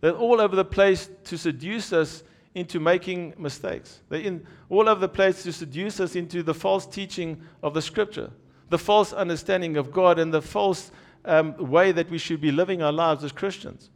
They're 0.00 0.12
all 0.12 0.40
over 0.40 0.54
the 0.54 0.64
place 0.64 1.08
to 1.24 1.38
seduce 1.38 1.92
us 1.92 2.22
into 2.56 2.80
making 2.80 3.34
mistakes. 3.36 4.00
They're 4.08 4.20
in 4.20 4.46
all 4.70 4.88
over 4.88 4.98
the 4.98 5.08
place 5.08 5.42
to 5.42 5.52
seduce 5.52 6.00
us 6.00 6.16
into 6.16 6.42
the 6.42 6.54
false 6.54 6.86
teaching 6.86 7.40
of 7.62 7.74
the 7.74 7.82
scripture. 7.82 8.30
the 8.68 8.78
false 8.78 9.12
understanding 9.12 9.76
of 9.76 9.92
God 9.92 10.18
and 10.18 10.32
the 10.32 10.42
false 10.42 10.90
um, 11.24 11.56
way 11.56 11.92
that 11.92 12.10
we 12.10 12.18
should 12.18 12.40
be 12.40 12.52
living 12.52 12.82
our 12.82 12.92
lives 12.92 13.24
as 13.24 13.32
Christians. 13.32 13.90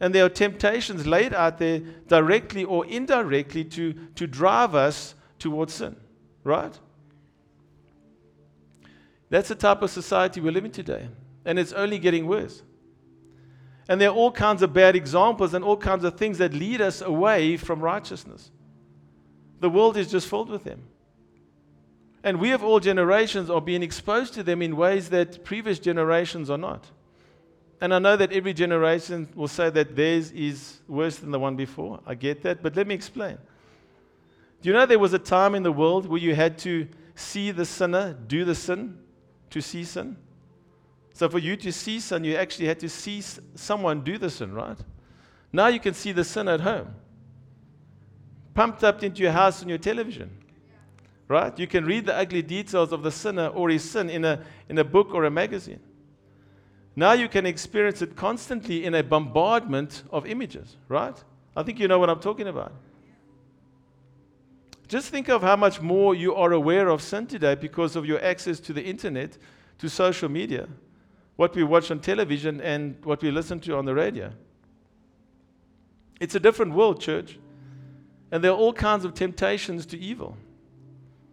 And 0.00 0.14
there 0.14 0.24
are 0.24 0.28
temptations 0.28 1.06
laid 1.06 1.32
out 1.32 1.58
there 1.58 1.80
directly 2.08 2.64
or 2.64 2.84
indirectly 2.86 3.64
to, 3.64 3.92
to 4.16 4.26
drive 4.26 4.74
us 4.74 5.14
towards 5.38 5.74
sin, 5.74 5.96
right? 6.44 6.76
That's 9.30 9.48
the 9.48 9.54
type 9.54 9.82
of 9.82 9.90
society 9.90 10.40
we're 10.40 10.52
living 10.52 10.72
today. 10.72 11.08
And 11.44 11.58
it's 11.58 11.72
only 11.72 11.98
getting 11.98 12.26
worse. 12.26 12.62
And 13.92 14.00
there 14.00 14.08
are 14.08 14.14
all 14.14 14.32
kinds 14.32 14.62
of 14.62 14.72
bad 14.72 14.96
examples 14.96 15.52
and 15.52 15.62
all 15.62 15.76
kinds 15.76 16.02
of 16.04 16.16
things 16.16 16.38
that 16.38 16.54
lead 16.54 16.80
us 16.80 17.02
away 17.02 17.58
from 17.58 17.80
righteousness. 17.80 18.50
The 19.60 19.68
world 19.68 19.98
is 19.98 20.10
just 20.10 20.28
filled 20.28 20.48
with 20.48 20.64
them. 20.64 20.84
And 22.24 22.40
we 22.40 22.52
of 22.52 22.64
all 22.64 22.80
generations 22.80 23.50
are 23.50 23.60
being 23.60 23.82
exposed 23.82 24.32
to 24.32 24.42
them 24.42 24.62
in 24.62 24.78
ways 24.78 25.10
that 25.10 25.44
previous 25.44 25.78
generations 25.78 26.48
are 26.48 26.56
not. 26.56 26.86
And 27.82 27.92
I 27.92 27.98
know 27.98 28.16
that 28.16 28.32
every 28.32 28.54
generation 28.54 29.28
will 29.34 29.46
say 29.46 29.68
that 29.68 29.94
theirs 29.94 30.30
is 30.30 30.80
worse 30.88 31.16
than 31.16 31.30
the 31.30 31.38
one 31.38 31.56
before. 31.56 32.00
I 32.06 32.14
get 32.14 32.42
that, 32.44 32.62
but 32.62 32.74
let 32.74 32.86
me 32.86 32.94
explain. 32.94 33.36
Do 34.62 34.70
you 34.70 34.72
know 34.72 34.86
there 34.86 34.98
was 34.98 35.12
a 35.12 35.18
time 35.18 35.54
in 35.54 35.64
the 35.64 35.70
world 35.70 36.06
where 36.06 36.18
you 36.18 36.34
had 36.34 36.56
to 36.60 36.88
see 37.14 37.50
the 37.50 37.66
sinner 37.66 38.14
do 38.26 38.46
the 38.46 38.54
sin 38.54 39.00
to 39.50 39.60
see 39.60 39.84
sin? 39.84 40.16
So 41.12 41.28
for 41.28 41.38
you 41.38 41.56
to 41.56 41.72
see 41.72 42.00
sin, 42.00 42.24
you 42.24 42.36
actually 42.36 42.66
had 42.66 42.80
to 42.80 42.88
see 42.88 43.22
someone 43.54 44.02
do 44.02 44.18
the 44.18 44.30
sin, 44.30 44.54
right? 44.54 44.78
Now 45.52 45.66
you 45.66 45.80
can 45.80 45.94
see 45.94 46.12
the 46.12 46.24
sin 46.24 46.48
at 46.48 46.60
home, 46.60 46.94
pumped 48.54 48.82
up 48.82 49.02
into 49.02 49.22
your 49.22 49.32
house 49.32 49.62
on 49.62 49.68
your 49.68 49.78
television 49.78 50.30
right? 51.32 51.58
You 51.58 51.66
can 51.66 51.86
read 51.86 52.04
the 52.06 52.14
ugly 52.14 52.42
details 52.42 52.92
of 52.92 53.02
the 53.02 53.10
sinner 53.10 53.46
or 53.48 53.70
his 53.70 53.88
sin 53.90 54.10
in 54.10 54.24
a, 54.24 54.40
in 54.68 54.78
a 54.78 54.84
book 54.84 55.14
or 55.14 55.24
a 55.24 55.30
magazine. 55.30 55.80
Now 56.94 57.12
you 57.12 57.26
can 57.28 57.46
experience 57.46 58.02
it 58.02 58.14
constantly 58.14 58.84
in 58.84 58.94
a 58.94 59.02
bombardment 59.02 60.02
of 60.10 60.26
images, 60.26 60.76
right? 60.88 61.16
I 61.56 61.62
think 61.62 61.80
you 61.80 61.88
know 61.88 61.98
what 61.98 62.10
I'm 62.10 62.20
talking 62.20 62.48
about. 62.48 62.72
Just 64.88 65.08
think 65.08 65.30
of 65.30 65.40
how 65.40 65.56
much 65.56 65.80
more 65.80 66.14
you 66.14 66.34
are 66.34 66.52
aware 66.52 66.88
of 66.88 67.00
sin 67.00 67.26
today 67.26 67.54
because 67.54 67.96
of 67.96 68.04
your 68.04 68.22
access 68.22 68.60
to 68.60 68.74
the 68.74 68.82
internet, 68.82 69.38
to 69.78 69.88
social 69.88 70.28
media, 70.28 70.68
what 71.36 71.54
we 71.54 71.64
watch 71.64 71.90
on 71.90 72.00
television, 72.00 72.60
and 72.60 72.96
what 73.04 73.22
we 73.22 73.30
listen 73.30 73.60
to 73.60 73.76
on 73.76 73.84
the 73.84 73.94
radio. 73.94 74.32
It's 76.20 76.34
a 76.34 76.40
different 76.40 76.74
world, 76.74 77.00
church. 77.00 77.38
And 78.30 78.42
there 78.42 78.52
are 78.52 78.56
all 78.56 78.72
kinds 78.72 79.04
of 79.04 79.14
temptations 79.14 79.84
to 79.86 79.98
evil. 79.98 80.36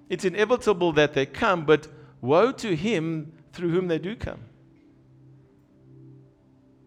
It's 0.09 0.25
inevitable 0.25 0.91
that 0.93 1.13
they 1.13 1.25
come, 1.25 1.65
but 1.65 1.87
woe 2.21 2.51
to 2.53 2.75
him 2.75 3.31
through 3.53 3.69
whom 3.69 3.87
they 3.87 3.99
do 3.99 4.15
come. 4.15 4.39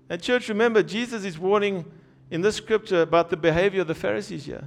And, 0.08 0.20
church, 0.20 0.48
remember, 0.48 0.82
Jesus 0.82 1.24
is 1.24 1.38
warning 1.38 1.84
in 2.30 2.42
this 2.42 2.56
scripture 2.56 3.02
about 3.02 3.30
the 3.30 3.36
behavior 3.36 3.82
of 3.82 3.86
the 3.86 3.94
Pharisees 3.94 4.44
here. 4.44 4.64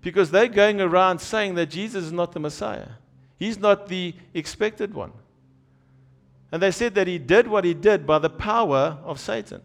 Because 0.00 0.30
they're 0.30 0.48
going 0.48 0.80
around 0.80 1.18
saying 1.18 1.54
that 1.56 1.70
Jesus 1.70 2.04
is 2.04 2.12
not 2.12 2.32
the 2.32 2.40
Messiah, 2.40 2.88
He's 3.36 3.58
not 3.58 3.88
the 3.88 4.14
expected 4.32 4.94
one. 4.94 5.12
And 6.54 6.62
they 6.62 6.70
said 6.70 6.94
that 6.94 7.08
He 7.08 7.18
did 7.18 7.48
what 7.48 7.64
He 7.64 7.74
did 7.74 8.06
by 8.06 8.20
the 8.20 8.30
power 8.30 8.98
of 9.02 9.18
Satan. 9.18 9.60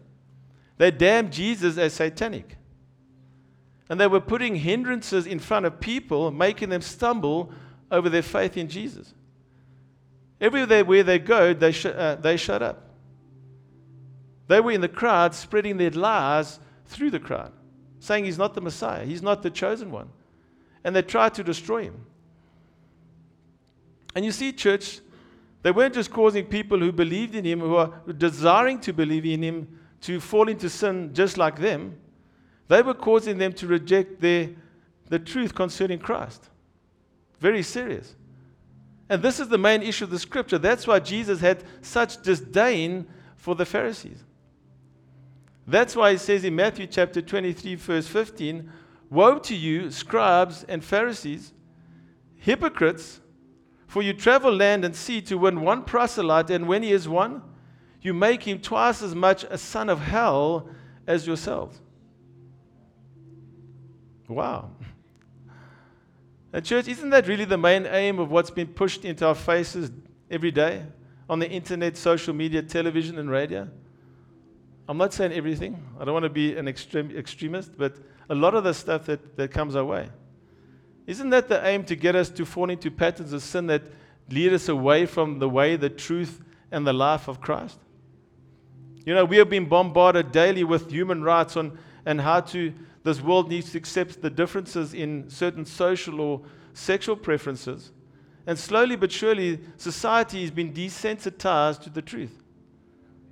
They 0.76 0.90
damned 0.90 1.32
Jesus 1.32 1.78
as 1.78 1.94
satanic. 1.94 2.56
And 3.88 4.00
they 4.00 4.08
were 4.08 4.18
putting 4.18 4.56
hindrances 4.56 5.24
in 5.24 5.38
front 5.38 5.66
of 5.66 5.78
people, 5.78 6.32
making 6.32 6.68
them 6.70 6.82
stumble 6.82 7.52
over 7.92 8.08
their 8.08 8.22
faith 8.24 8.56
in 8.56 8.66
Jesus. 8.66 9.14
Everywhere 10.40 11.04
they 11.04 11.20
go, 11.20 11.54
they, 11.54 11.70
sh- 11.70 11.86
uh, 11.86 12.16
they 12.16 12.36
shut 12.36 12.60
up. 12.60 12.90
They 14.48 14.60
were 14.60 14.72
in 14.72 14.80
the 14.80 14.88
crowd 14.88 15.32
spreading 15.32 15.76
their 15.76 15.90
lies 15.90 16.58
through 16.86 17.12
the 17.12 17.20
crowd, 17.20 17.52
saying 18.00 18.24
he's 18.24 18.36
not 18.36 18.54
the 18.54 18.60
Messiah, 18.60 19.04
he's 19.04 19.22
not 19.22 19.44
the 19.44 19.50
chosen 19.50 19.92
one. 19.92 20.08
And 20.82 20.96
they 20.96 21.02
tried 21.02 21.34
to 21.34 21.44
destroy 21.44 21.84
him. 21.84 22.04
And 24.16 24.24
you 24.24 24.32
see, 24.32 24.50
church, 24.50 24.98
they 25.62 25.70
weren't 25.70 25.94
just 25.94 26.10
causing 26.10 26.46
people 26.46 26.78
who 26.78 26.90
believed 26.92 27.34
in 27.34 27.44
him, 27.44 27.60
who 27.60 27.76
are 27.76 27.92
desiring 28.16 28.80
to 28.80 28.92
believe 28.92 29.26
in 29.26 29.42
him, 29.42 29.78
to 30.02 30.18
fall 30.20 30.48
into 30.48 30.70
sin 30.70 31.10
just 31.12 31.36
like 31.36 31.58
them. 31.58 31.98
They 32.68 32.82
were 32.82 32.94
causing 32.94 33.36
them 33.38 33.52
to 33.54 33.66
reject 33.66 34.20
their, 34.20 34.50
the 35.08 35.18
truth 35.18 35.54
concerning 35.54 35.98
Christ. 35.98 36.48
Very 37.40 37.62
serious. 37.62 38.14
And 39.08 39.22
this 39.22 39.40
is 39.40 39.48
the 39.48 39.58
main 39.58 39.82
issue 39.82 40.04
of 40.04 40.10
the 40.10 40.18
scripture. 40.18 40.56
That's 40.56 40.86
why 40.86 41.00
Jesus 41.00 41.40
had 41.40 41.64
such 41.82 42.22
disdain 42.22 43.06
for 43.36 43.54
the 43.54 43.66
Pharisees. 43.66 44.22
That's 45.66 45.96
why 45.96 46.12
he 46.12 46.18
says 46.18 46.44
in 46.44 46.54
Matthew 46.54 46.86
chapter 46.86 47.20
23, 47.20 47.74
verse 47.74 48.06
15 48.06 48.70
Woe 49.10 49.38
to 49.40 49.56
you, 49.56 49.90
scribes 49.90 50.64
and 50.68 50.84
Pharisees, 50.84 51.52
hypocrites, 52.36 53.20
for 53.90 54.02
you 54.02 54.12
travel 54.12 54.54
land 54.54 54.84
and 54.84 54.94
sea 54.94 55.20
to 55.20 55.36
win 55.36 55.62
one 55.62 55.82
proselyte, 55.82 56.48
and 56.50 56.68
when 56.68 56.84
he 56.84 56.92
is 56.92 57.08
won, 57.08 57.42
you 58.00 58.14
make 58.14 58.44
him 58.44 58.60
twice 58.60 59.02
as 59.02 59.16
much 59.16 59.42
a 59.50 59.58
son 59.58 59.88
of 59.88 59.98
hell 59.98 60.68
as 61.08 61.26
yourselves. 61.26 61.80
Wow. 64.28 64.70
And, 66.52 66.64
church, 66.64 66.88
isn't 66.88 67.10
that 67.10 67.28
really 67.28 67.44
the 67.44 67.56
main 67.56 67.86
aim 67.86 68.18
of 68.18 68.32
what's 68.32 68.50
been 68.50 68.66
pushed 68.66 69.04
into 69.04 69.24
our 69.24 69.36
faces 69.36 69.92
every 70.28 70.50
day 70.50 70.82
on 71.28 71.38
the 71.38 71.48
internet, 71.48 71.96
social 71.96 72.34
media, 72.34 72.60
television, 72.60 73.18
and 73.18 73.30
radio? 73.30 73.68
I'm 74.88 74.98
not 74.98 75.12
saying 75.12 75.32
everything. 75.32 75.80
I 76.00 76.04
don't 76.04 76.12
want 76.12 76.24
to 76.24 76.28
be 76.28 76.56
an 76.56 76.66
extreme, 76.66 77.16
extremist, 77.16 77.78
but 77.78 77.96
a 78.28 78.34
lot 78.34 78.56
of 78.56 78.64
the 78.64 78.74
stuff 78.74 79.06
that, 79.06 79.36
that 79.36 79.52
comes 79.52 79.76
our 79.76 79.84
way. 79.84 80.10
Isn't 81.10 81.30
that 81.30 81.48
the 81.48 81.66
aim 81.66 81.82
to 81.86 81.96
get 81.96 82.14
us 82.14 82.28
to 82.28 82.46
fall 82.46 82.70
into 82.70 82.88
patterns 82.88 83.32
of 83.32 83.42
sin 83.42 83.66
that 83.66 83.82
lead 84.30 84.52
us 84.52 84.68
away 84.68 85.06
from 85.06 85.40
the 85.40 85.48
way, 85.48 85.74
the 85.74 85.90
truth, 85.90 86.40
and 86.70 86.86
the 86.86 86.92
life 86.92 87.26
of 87.26 87.40
Christ? 87.40 87.80
You 89.04 89.14
know, 89.14 89.24
we 89.24 89.38
have 89.38 89.50
been 89.50 89.68
bombarded 89.68 90.30
daily 90.30 90.62
with 90.62 90.88
human 90.88 91.24
rights 91.24 91.56
on 91.56 91.76
and 92.06 92.20
how 92.20 92.42
to 92.52 92.72
this 93.02 93.20
world 93.20 93.48
needs 93.48 93.72
to 93.72 93.78
accept 93.78 94.22
the 94.22 94.30
differences 94.30 94.94
in 94.94 95.28
certain 95.28 95.64
social 95.64 96.20
or 96.20 96.42
sexual 96.74 97.16
preferences. 97.16 97.90
And 98.46 98.56
slowly 98.56 98.94
but 98.94 99.10
surely, 99.10 99.58
society 99.78 100.42
has 100.42 100.52
been 100.52 100.72
desensitized 100.72 101.82
to 101.82 101.90
the 101.90 102.02
truth. 102.02 102.40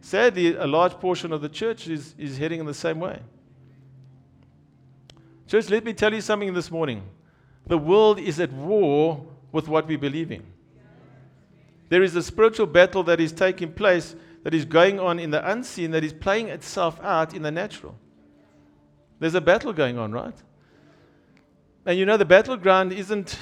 Sadly, 0.01 0.57
a 0.57 0.67
large 0.67 0.95
portion 0.95 1.33
of 1.33 1.43
the 1.43 1.49
church 1.49 1.87
is, 1.87 2.17
is 2.19 2.39
heading 2.39 2.59
in 2.59 2.67
the 2.67 2.75
same 2.75 2.99
way. 2.99 3.21
Church, 5.47 5.71
let 5.71 5.85
me 5.85 5.93
tell 5.93 6.13
you 6.13 6.21
something 6.21 6.53
this 6.53 6.73
morning. 6.73 7.05
The 7.69 7.79
world 7.79 8.19
is 8.19 8.41
at 8.41 8.53
war 8.53 9.27
with 9.53 9.69
what 9.69 9.87
we 9.87 9.97
believe 9.97 10.33
in. 10.33 10.43
There 11.91 12.03
is 12.03 12.17
a 12.17 12.23
spiritual 12.23 12.67
battle 12.67 13.03
that 13.05 13.21
is 13.21 13.33
taking 13.33 13.73
place, 13.73 14.15
that 14.43 14.55
is 14.55 14.65
going 14.65 14.99
on 14.99 15.19
in 15.19 15.31
the 15.31 15.51
unseen, 15.51 15.91
that 15.93 16.05
is 16.05 16.13
playing 16.13 16.49
itself 16.49 16.99
out 17.03 17.35
in 17.35 17.43
the 17.43 17.51
natural. 17.51 17.95
There's 19.21 19.35
a 19.35 19.41
battle 19.41 19.73
going 19.73 19.99
on, 19.99 20.13
right? 20.13 20.35
And 21.87 21.99
you 21.99 22.07
know, 22.07 22.17
the 22.17 22.25
battleground 22.25 22.93
isn't 22.93 23.39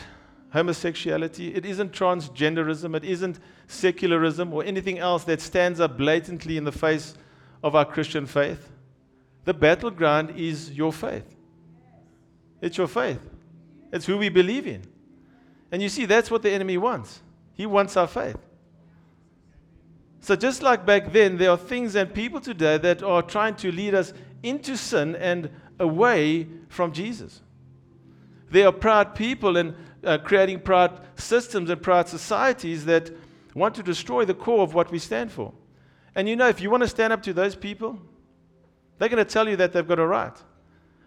homosexuality, 0.51 1.55
it 1.55 1.67
isn't 1.67 1.93
transgenderism, 1.93 2.97
it 2.97 3.05
isn't 3.05 3.41
secularism 3.67 4.53
or 4.53 4.65
anything 4.65 4.99
else 4.99 5.25
that 5.25 5.41
stands 5.41 5.81
up 5.81 5.99
blatantly 5.99 6.57
in 6.57 6.65
the 6.65 6.73
face 6.73 7.15
of 7.63 7.75
our 7.75 7.85
Christian 7.85 8.27
faith. 8.27 8.71
The 9.45 9.55
battleground 9.55 10.31
is 10.37 10.71
your 10.73 10.93
faith. 10.93 11.37
It's 12.61 12.79
your 12.79 12.89
faith. 12.89 13.21
It's 13.93 14.07
who 14.07 14.19
we 14.19 14.29
believe 14.29 14.67
in. 14.67 14.83
And 15.71 15.83
you 15.83 15.89
see, 15.89 16.07
that's 16.07 16.31
what 16.31 16.43
the 16.43 16.51
enemy 16.51 16.79
wants. 16.79 17.23
He 17.55 17.67
wants 17.67 17.97
our 17.97 18.07
faith. 18.07 18.37
So, 20.21 20.35
just 20.35 20.63
like 20.63 20.85
back 20.85 21.13
then, 21.13 21.37
there 21.37 21.51
are 21.51 21.57
things 21.57 21.95
and 21.95 22.13
people 22.13 22.41
today 22.41 22.79
that 22.79 23.03
are 23.03 23.23
trying 23.23 23.55
to 23.57 23.71
lead 23.71 23.95
us 23.95 24.13
into 24.43 24.77
sin 24.77 25.15
and 25.17 25.51
away 25.79 26.49
from 26.69 26.93
Jesus. 26.93 27.43
They 28.51 28.65
are 28.65 28.73
proud 28.73 29.15
people 29.15 29.57
and 29.57 29.75
uh, 30.05 30.19
creating 30.19 30.61
proud 30.61 31.01
systems 31.17 31.71
and 31.71 31.81
proud 31.83 32.09
societies 32.09 32.85
that 32.87 33.11
want 33.55 33.75
to 33.77 33.83
destroy 33.83 34.25
the 34.25 34.35
core 34.35 34.63
of 34.63 34.75
what 34.75 34.91
we 34.91 34.99
stand 34.99 35.33
for. 35.33 35.53
And 36.15 36.29
you 36.29 36.37
know, 36.37 36.49
if 36.49 36.61
you 36.61 36.71
want 36.71 36.83
to 36.83 36.89
stand 36.89 37.13
up 37.13 37.23
to 37.23 37.33
those 37.33 37.55
people, 37.55 37.99
they're 38.99 39.09
going 39.09 39.25
to 39.25 39.31
tell 39.31 39.49
you 39.49 39.57
that 39.57 39.73
they've 39.73 39.87
got 39.87 39.99
a 39.99 40.07
right. 40.07 40.37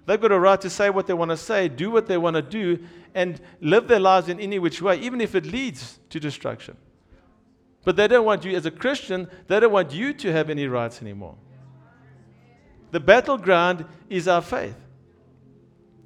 They've 0.09 0.19
got 0.19 0.31
a 0.31 0.39
right 0.39 0.59
to 0.61 0.71
say 0.71 0.89
what 0.89 1.05
they 1.05 1.13
want 1.13 1.29
to 1.29 1.37
say, 1.37 1.67
do 1.67 1.91
what 1.91 2.07
they 2.07 2.17
want 2.17 2.35
to 2.35 2.41
do, 2.41 2.83
and 3.13 3.39
live 3.61 3.87
their 3.87 3.99
lives 3.99 4.27
in 4.27 4.39
any 4.39 4.57
which 4.57 4.81
way, 4.81 4.99
even 5.01 5.21
if 5.21 5.35
it 5.35 5.45
leads 5.45 5.99
to 6.09 6.19
destruction. 6.19 6.77
But 7.83 7.95
they 7.95 8.07
don't 8.07 8.25
want 8.25 8.43
you, 8.43 8.57
as 8.57 8.65
a 8.65 8.71
Christian, 8.71 9.27
they 9.45 9.59
don't 9.59 9.71
want 9.71 9.91
you 9.93 10.13
to 10.13 10.31
have 10.31 10.49
any 10.49 10.65
rights 10.65 11.03
anymore. 11.03 11.35
The 12.89 12.99
battleground 12.99 13.85
is 14.09 14.27
our 14.27 14.41
faith. 14.41 14.73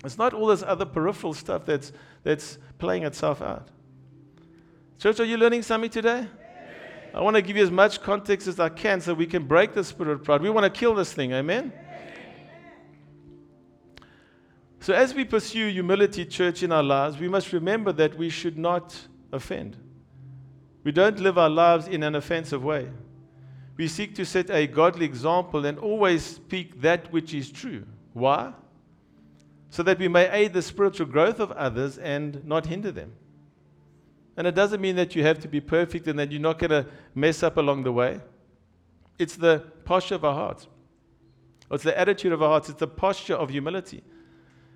It's 0.03 0.17
not 0.17 0.33
all 0.33 0.47
this 0.47 0.63
other 0.63 0.83
peripheral 0.83 1.33
stuff 1.33 1.65
that's, 1.65 1.93
that's 2.23 2.57
playing 2.79 3.03
itself 3.03 3.41
out. 3.41 3.69
Church, 4.99 5.21
are 5.21 5.23
you 5.23 5.37
learning 5.37 5.61
something 5.61 5.89
today? 5.89 6.27
I 7.13 7.21
want 7.21 7.37
to 7.37 7.41
give 7.41 7.55
you 7.55 7.63
as 7.63 7.71
much 7.71 8.01
context 8.01 8.47
as 8.49 8.59
I 8.59 8.67
can 8.67 8.99
so 8.99 9.13
we 9.13 9.27
can 9.27 9.45
break 9.45 9.73
the 9.73 9.83
spirit 9.85 10.11
of 10.11 10.25
pride. 10.25 10.41
We 10.41 10.49
want 10.49 10.65
to 10.65 10.77
kill 10.77 10.93
this 10.93 11.13
thing. 11.13 11.31
Amen? 11.31 11.71
So, 14.83 14.93
as 14.93 15.13
we 15.13 15.23
pursue 15.23 15.69
humility, 15.69 16.25
church, 16.25 16.61
in 16.61 16.73
our 16.73 16.83
lives, 16.83 17.17
we 17.17 17.29
must 17.29 17.53
remember 17.53 17.93
that 17.93 18.17
we 18.17 18.29
should 18.29 18.57
not 18.57 18.93
offend. 19.31 19.77
We 20.83 20.91
don't 20.91 21.19
live 21.19 21.37
our 21.37 21.49
lives 21.49 21.87
in 21.87 22.03
an 22.03 22.15
offensive 22.15 22.65
way. 22.65 22.89
We 23.77 23.87
seek 23.87 24.13
to 24.15 24.25
set 24.25 24.49
a 24.49 24.67
godly 24.67 25.05
example 25.05 25.65
and 25.65 25.79
always 25.79 26.21
speak 26.25 26.81
that 26.81 27.09
which 27.13 27.33
is 27.33 27.49
true. 27.49 27.85
Why? 28.11 28.51
So 29.69 29.83
that 29.83 29.99
we 29.99 30.09
may 30.09 30.29
aid 30.29 30.51
the 30.51 30.61
spiritual 30.61 31.07
growth 31.07 31.39
of 31.39 31.53
others 31.53 31.97
and 31.97 32.43
not 32.43 32.65
hinder 32.65 32.91
them. 32.91 33.13
And 34.35 34.45
it 34.45 34.53
doesn't 34.53 34.81
mean 34.81 34.97
that 34.97 35.15
you 35.15 35.23
have 35.23 35.39
to 35.43 35.47
be 35.47 35.61
perfect 35.61 36.09
and 36.09 36.19
that 36.19 36.29
you're 36.29 36.41
not 36.41 36.59
going 36.59 36.71
to 36.71 36.87
mess 37.15 37.41
up 37.41 37.55
along 37.55 37.83
the 37.83 37.93
way. 37.93 38.19
It's 39.17 39.37
the 39.37 39.59
posture 39.85 40.15
of 40.15 40.25
our 40.25 40.33
hearts. 40.33 40.67
It's 41.71 41.85
the 41.85 41.97
attitude 41.97 42.33
of 42.33 42.43
our 42.43 42.49
hearts. 42.49 42.67
It's 42.67 42.81
the 42.81 42.87
posture 42.87 43.35
of 43.35 43.49
humility. 43.49 44.03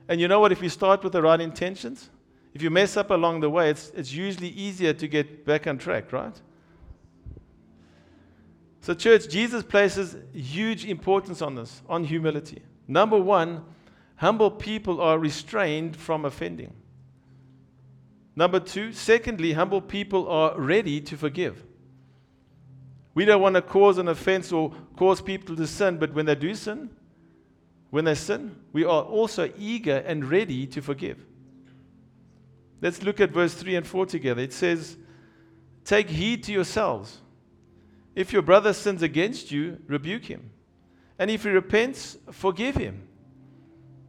And 0.08 0.22
you 0.22 0.28
know 0.28 0.40
what? 0.40 0.52
If 0.52 0.62
you 0.62 0.70
start 0.70 1.04
with 1.04 1.14
the 1.14 1.22
right 1.22 1.40
intentions, 1.40 2.10
if 2.54 2.62
you 2.62 2.70
mess 2.70 2.98
up 2.98 3.12
along 3.12 3.42
the 3.42 3.50
way, 3.50 3.70
it's, 3.70 3.90
it's 3.90 4.12
usually 4.12 4.50
easier 4.50 4.94
to 4.94 5.08
get 5.08 5.46
back 5.46 5.68
on 5.68 5.78
track, 5.78 6.12
right? 6.12 6.34
So, 8.82 8.94
church, 8.94 9.28
Jesus 9.28 9.64
places 9.64 10.16
huge 10.34 10.86
importance 10.86 11.42
on 11.42 11.56
this, 11.56 11.82
on 11.90 12.06
humility. 12.06 12.62
Number 12.88 13.20
one, 13.20 13.66
humble 14.16 14.50
people 14.50 15.02
are 15.02 15.20
restrained 15.20 15.98
from 15.98 16.24
offending. 16.24 16.74
Number 18.36 18.60
two, 18.60 18.94
secondly, 18.94 19.54
humble 19.54 19.82
people 19.82 20.30
are 20.30 20.58
ready 20.60 21.02
to 21.02 21.18
forgive. 21.18 21.64
We 23.14 23.26
don't 23.26 23.42
want 23.42 23.56
to 23.56 23.62
cause 23.62 23.98
an 23.98 24.08
offense 24.08 24.52
or 24.52 24.74
cause 24.96 25.22
people 25.22 25.56
to 25.56 25.68
sin, 25.68 25.98
but 25.98 26.14
when 26.14 26.28
they 26.28 26.36
do 26.36 26.54
sin, 26.54 26.92
when 27.90 28.06
they 28.06 28.16
sin, 28.16 28.56
we 28.74 28.84
are 28.84 29.04
also 29.04 29.52
eager 29.58 29.98
and 30.06 30.30
ready 30.30 30.68
to 30.68 30.82
forgive. 30.82 31.18
Let's 32.82 33.02
look 33.02 33.20
at 33.20 33.32
verse 33.32 33.54
3 33.54 33.76
and 33.76 33.88
4 33.88 34.06
together. 34.06 34.42
It 34.42 34.54
says, 34.54 34.98
Take 35.84 36.10
heed 36.10 36.44
to 36.44 36.52
yourselves. 36.52 37.22
If 38.14 38.34
your 38.34 38.42
brother 38.42 38.74
sins 38.74 39.02
against 39.02 39.52
you, 39.52 39.80
rebuke 39.88 40.26
him. 40.26 40.52
And 41.18 41.32
if 41.32 41.44
he 41.44 41.50
repents, 41.50 42.18
forgive 42.32 42.76
him. 42.76 43.08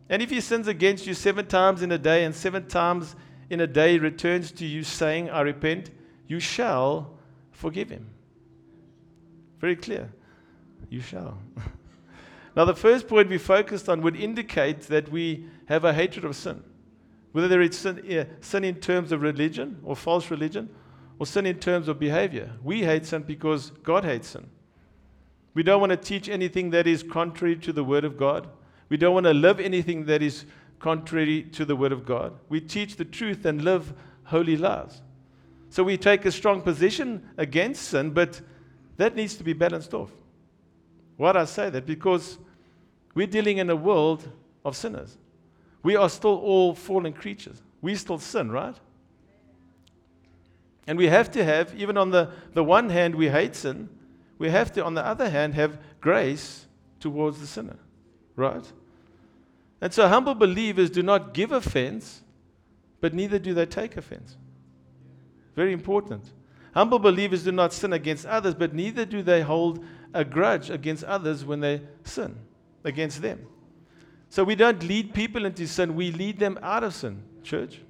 And 0.09 0.23
if 0.23 0.31
he 0.31 0.41
sins 0.41 0.67
against 0.67 1.07
you 1.07 1.14
seven 1.14 1.47
times 1.47 1.83
in 1.83 1.93
a 1.93 1.99
day, 1.99 2.25
and 2.25 2.35
seven 2.35 2.67
times 2.67 3.14
in 3.51 3.61
a 3.61 3.67
day 3.67 3.99
returns 3.99 4.51
to 4.53 4.67
you 4.67 4.83
saying, 4.83 5.31
I 5.31 5.43
repent, 5.43 5.91
you 6.27 6.41
shall 6.41 7.19
forgive 7.53 7.91
him. 7.91 8.09
Very 9.61 9.77
clear. 9.77 10.11
You 10.88 11.01
shall. 11.01 11.38
now, 12.59 12.64
the 12.64 12.75
first 12.75 13.07
point 13.07 13.29
we 13.29 13.38
focused 13.38 13.88
on 13.88 14.03
would 14.03 14.16
indicate 14.16 14.81
that 14.88 15.12
we 15.12 15.47
have 15.66 15.85
a 15.85 15.94
hatred 15.94 16.25
of 16.25 16.35
sin. 16.35 16.64
Whether 17.31 17.62
it's 17.62 17.79
sin, 17.79 18.27
sin 18.40 18.64
in 18.64 18.75
terms 18.81 19.12
of 19.12 19.23
religion 19.23 19.79
or 19.85 19.94
false 19.94 20.29
religion, 20.29 20.68
or 21.21 21.27
sin 21.27 21.47
in 21.47 21.61
terms 21.61 21.87
of 21.87 22.01
behavior. 22.01 22.51
We 22.64 22.83
hate 22.83 23.07
sin 23.07 23.23
because 23.23 23.71
God 23.85 24.05
hates 24.05 24.31
sin. 24.31 24.51
We 25.55 25.62
don't 25.62 25.79
want 25.79 25.90
to 25.90 25.97
teach 25.97 26.29
anything 26.29 26.71
that 26.71 26.88
is 26.88 27.05
contrary 27.05 27.55
to 27.59 27.73
the 27.73 27.85
Word 27.85 28.05
of 28.05 28.18
God. 28.18 28.49
We 28.88 28.97
don't 28.97 29.14
want 29.14 29.27
to 29.27 29.35
live 29.35 29.61
anything 29.61 30.07
that 30.07 30.21
is 30.21 30.44
contrary 30.81 31.44
to 31.53 31.64
the 31.64 31.77
Word 31.77 31.92
of 31.92 32.05
God. 32.05 32.33
We 32.49 32.61
teach 32.61 32.97
the 32.97 33.05
truth 33.05 33.44
and 33.44 33.62
live 33.62 33.94
holy 34.25 34.57
lives. 34.57 35.01
So 35.71 35.85
we 35.85 35.97
take 35.97 36.25
a 36.25 36.33
strong 36.33 36.62
position 36.62 37.25
against 37.37 37.83
sin, 37.83 38.11
but 38.11 38.40
that 38.97 39.14
needs 39.14 39.37
to 39.37 39.44
be 39.44 39.53
balanced 39.53 39.94
off. 39.94 40.11
Why 41.16 41.31
do 41.31 41.38
I 41.38 41.44
say 41.44 41.71
that? 41.71 41.87
Because 41.87 42.37
we're 43.18 43.26
dealing 43.26 43.59
in 43.59 43.68
a 43.68 43.74
world 43.74 44.31
of 44.64 44.76
sinners. 44.76 45.18
We 45.83 45.96
are 45.96 46.09
still 46.09 46.37
all 46.37 46.72
fallen 46.72 47.12
creatures. 47.12 47.61
We 47.83 47.96
still 47.96 48.20
sin, 48.20 48.48
right? 48.48 48.76
And 50.87 50.96
we 50.96 51.09
have 51.09 51.28
to 51.33 51.42
have, 51.44 51.74
even 51.74 51.96
on 51.96 52.12
the, 52.12 52.31
the 52.54 52.62
one 52.62 52.90
hand, 52.90 53.16
we 53.16 53.28
hate 53.28 53.57
sin, 53.57 53.88
we 54.38 54.50
have 54.50 54.72
to, 54.74 54.85
on 54.85 54.94
the 54.94 55.04
other 55.04 55.31
hand, 55.31 55.54
have 55.54 55.81
grace 56.00 56.68
towards 57.00 57.40
the 57.40 57.48
sinner, 57.48 57.76
right? 58.37 58.72
And 59.81 59.92
so 59.92 60.07
humble 60.07 60.37
believers 60.37 60.88
do 60.88 61.02
not 61.02 61.35
give 61.35 61.50
offense, 61.50 62.22
but 63.00 63.14
neither 63.14 63.40
do 63.40 63.52
they 63.52 63.66
take 63.66 63.96
offense. 63.96 64.37
Very 65.57 65.72
important. 65.72 66.22
Humble 66.72 67.00
believers 67.00 67.42
do 67.42 67.50
not 67.50 67.72
sin 67.72 67.92
against 67.92 68.26
others, 68.26 68.54
but 68.54 68.74
neither 68.74 69.04
do 69.04 69.24
they 69.24 69.42
hold 69.42 69.85
a 70.14 70.24
grudge 70.24 70.70
against 70.70 71.02
others 71.02 71.44
when 71.44 71.59
they 71.59 71.83
sin 72.04 72.38
against 72.85 73.23
them. 73.23 73.47
So 74.31 74.45
we 74.45 74.55
don't 74.55 74.83
lead 74.83 75.14
people 75.14 75.45
into 75.45 75.67
sin, 75.67 75.95
we 75.95 76.11
lead 76.11 76.38
them 76.38 76.59
out 76.62 76.85
of 76.85 76.95
sin, 76.95 77.23
church. 77.43 77.81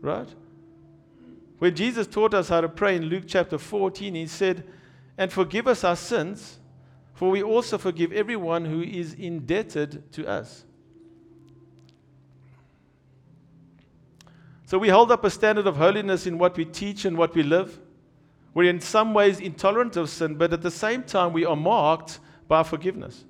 Right? 0.00 0.28
When 1.58 1.74
Jesus 1.74 2.06
taught 2.06 2.34
us 2.34 2.48
how 2.48 2.60
to 2.60 2.68
pray 2.68 2.96
in 2.96 3.04
Luke 3.04 3.24
chapter 3.26 3.58
14, 3.58 4.14
he 4.14 4.26
said, 4.26 4.64
And 5.16 5.32
forgive 5.32 5.66
us 5.66 5.82
our 5.82 5.96
sins, 5.96 6.58
for 7.14 7.30
we 7.30 7.42
also 7.42 7.78
forgive 7.78 8.12
everyone 8.12 8.64
who 8.64 8.82
is 8.82 9.14
indebted 9.14 10.12
to 10.12 10.26
us. 10.26 10.64
So 14.66 14.78
we 14.78 14.90
hold 14.90 15.10
up 15.10 15.24
a 15.24 15.30
standard 15.30 15.66
of 15.66 15.76
holiness 15.76 16.26
in 16.26 16.38
what 16.38 16.56
we 16.56 16.64
teach 16.64 17.04
and 17.04 17.16
what 17.16 17.34
we 17.34 17.42
live. 17.42 17.80
We're 18.54 18.70
in 18.70 18.80
some 18.80 19.14
ways 19.14 19.40
intolerant 19.40 19.96
of 19.96 20.10
sin, 20.10 20.34
but 20.34 20.52
at 20.52 20.62
the 20.62 20.70
same 20.70 21.02
time, 21.02 21.32
we 21.32 21.44
are 21.44 21.56
marked 21.56 22.20
by 22.46 22.62
forgiveness. 22.62 23.24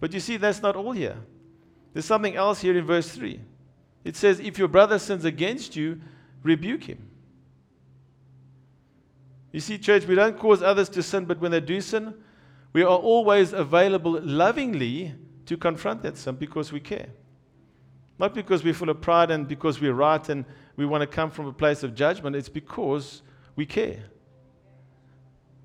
But 0.00 0.12
you 0.12 0.20
see, 0.20 0.36
that's 0.36 0.62
not 0.62 0.76
all 0.76 0.92
here. 0.92 1.16
There's 1.92 2.04
something 2.04 2.36
else 2.36 2.60
here 2.60 2.76
in 2.76 2.84
verse 2.84 3.08
3. 3.10 3.40
It 4.04 4.16
says, 4.16 4.38
If 4.40 4.58
your 4.58 4.68
brother 4.68 4.98
sins 4.98 5.24
against 5.24 5.76
you, 5.76 6.00
rebuke 6.42 6.84
him. 6.84 7.08
You 9.52 9.60
see, 9.60 9.78
church, 9.78 10.04
we 10.06 10.14
don't 10.14 10.38
cause 10.38 10.62
others 10.62 10.88
to 10.90 11.02
sin, 11.02 11.24
but 11.24 11.40
when 11.40 11.50
they 11.50 11.60
do 11.60 11.80
sin, 11.80 12.14
we 12.72 12.82
are 12.82 12.98
always 12.98 13.54
available 13.54 14.20
lovingly 14.20 15.14
to 15.46 15.56
confront 15.56 16.02
that 16.02 16.18
sin 16.18 16.36
because 16.36 16.72
we 16.72 16.80
care. 16.80 17.08
Not 18.18 18.34
because 18.34 18.62
we're 18.62 18.74
full 18.74 18.90
of 18.90 19.00
pride 19.00 19.30
and 19.30 19.48
because 19.48 19.80
we're 19.80 19.94
right 19.94 20.28
and 20.28 20.44
we 20.76 20.84
want 20.84 21.02
to 21.02 21.06
come 21.06 21.30
from 21.30 21.46
a 21.46 21.52
place 21.52 21.82
of 21.82 21.94
judgment, 21.94 22.36
it's 22.36 22.48
because 22.48 23.22
we 23.54 23.64
care. 23.64 24.04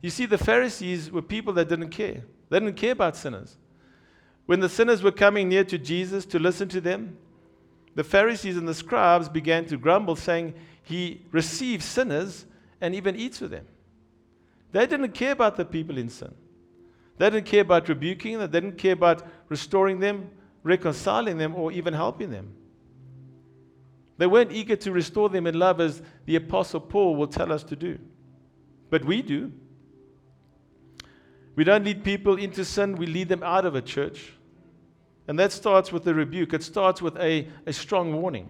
You 0.01 0.09
see, 0.09 0.25
the 0.25 0.37
Pharisees 0.37 1.11
were 1.11 1.21
people 1.21 1.53
that 1.53 1.69
didn't 1.69 1.89
care. 1.89 2.23
They 2.49 2.59
didn't 2.59 2.77
care 2.77 2.93
about 2.93 3.15
sinners. 3.15 3.57
When 4.51 4.59
the 4.59 4.67
sinners 4.67 5.01
were 5.01 5.13
coming 5.13 5.47
near 5.47 5.63
to 5.63 5.77
Jesus 5.77 6.25
to 6.25 6.37
listen 6.37 6.67
to 6.67 6.81
them, 6.81 7.17
the 7.95 8.03
Pharisees 8.03 8.57
and 8.57 8.67
the 8.67 8.73
scribes 8.73 9.29
began 9.29 9.63
to 9.67 9.77
grumble, 9.77 10.17
saying, 10.17 10.55
He 10.83 11.21
receives 11.31 11.85
sinners 11.85 12.45
and 12.81 12.93
even 12.93 13.15
eats 13.15 13.39
with 13.39 13.51
them. 13.51 13.65
They 14.73 14.85
didn't 14.87 15.13
care 15.13 15.31
about 15.31 15.55
the 15.55 15.63
people 15.63 15.97
in 15.97 16.09
sin. 16.09 16.33
They 17.17 17.29
didn't 17.29 17.45
care 17.45 17.61
about 17.61 17.87
rebuking 17.87 18.39
them. 18.39 18.51
They 18.51 18.59
didn't 18.59 18.77
care 18.77 18.91
about 18.91 19.25
restoring 19.47 20.01
them, 20.01 20.29
reconciling 20.63 21.37
them, 21.37 21.55
or 21.55 21.71
even 21.71 21.93
helping 21.93 22.29
them. 22.29 22.53
They 24.17 24.27
weren't 24.27 24.51
eager 24.51 24.75
to 24.75 24.91
restore 24.91 25.29
them 25.29 25.47
in 25.47 25.57
love 25.57 25.79
as 25.79 26.01
the 26.25 26.35
Apostle 26.35 26.81
Paul 26.81 27.15
will 27.15 27.27
tell 27.27 27.53
us 27.53 27.63
to 27.63 27.77
do. 27.77 27.99
But 28.89 29.05
we 29.05 29.21
do. 29.21 29.53
We 31.55 31.63
don't 31.63 31.85
lead 31.85 32.03
people 32.03 32.35
into 32.35 32.65
sin, 32.65 32.97
we 32.97 33.05
lead 33.05 33.29
them 33.29 33.43
out 33.43 33.65
of 33.65 33.75
a 33.75 33.81
church. 33.81 34.33
And 35.27 35.37
that 35.39 35.51
starts 35.51 35.91
with 35.91 36.07
a 36.07 36.13
rebuke, 36.13 36.53
it 36.53 36.63
starts 36.63 37.01
with 37.01 37.17
a, 37.17 37.47
a 37.65 37.73
strong 37.73 38.21
warning. 38.21 38.49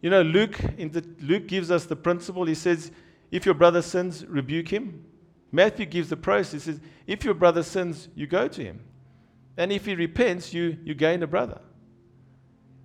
You 0.00 0.10
know, 0.10 0.22
Luke, 0.22 0.56
the, 0.56 1.04
Luke 1.20 1.48
gives 1.48 1.70
us 1.70 1.86
the 1.86 1.96
principle. 1.96 2.44
He 2.44 2.54
says, 2.54 2.92
if 3.30 3.44
your 3.44 3.54
brother 3.54 3.82
sins, 3.82 4.24
rebuke 4.26 4.68
him. 4.68 5.04
Matthew 5.50 5.86
gives 5.86 6.08
the 6.08 6.16
process. 6.16 6.52
He 6.52 6.72
says, 6.72 6.80
if 7.06 7.24
your 7.24 7.34
brother 7.34 7.62
sins, 7.62 8.08
you 8.14 8.26
go 8.26 8.48
to 8.48 8.62
him. 8.62 8.80
And 9.56 9.72
if 9.72 9.86
he 9.86 9.94
repents, 9.94 10.54
you, 10.54 10.78
you 10.84 10.94
gain 10.94 11.22
a 11.22 11.26
brother. 11.26 11.60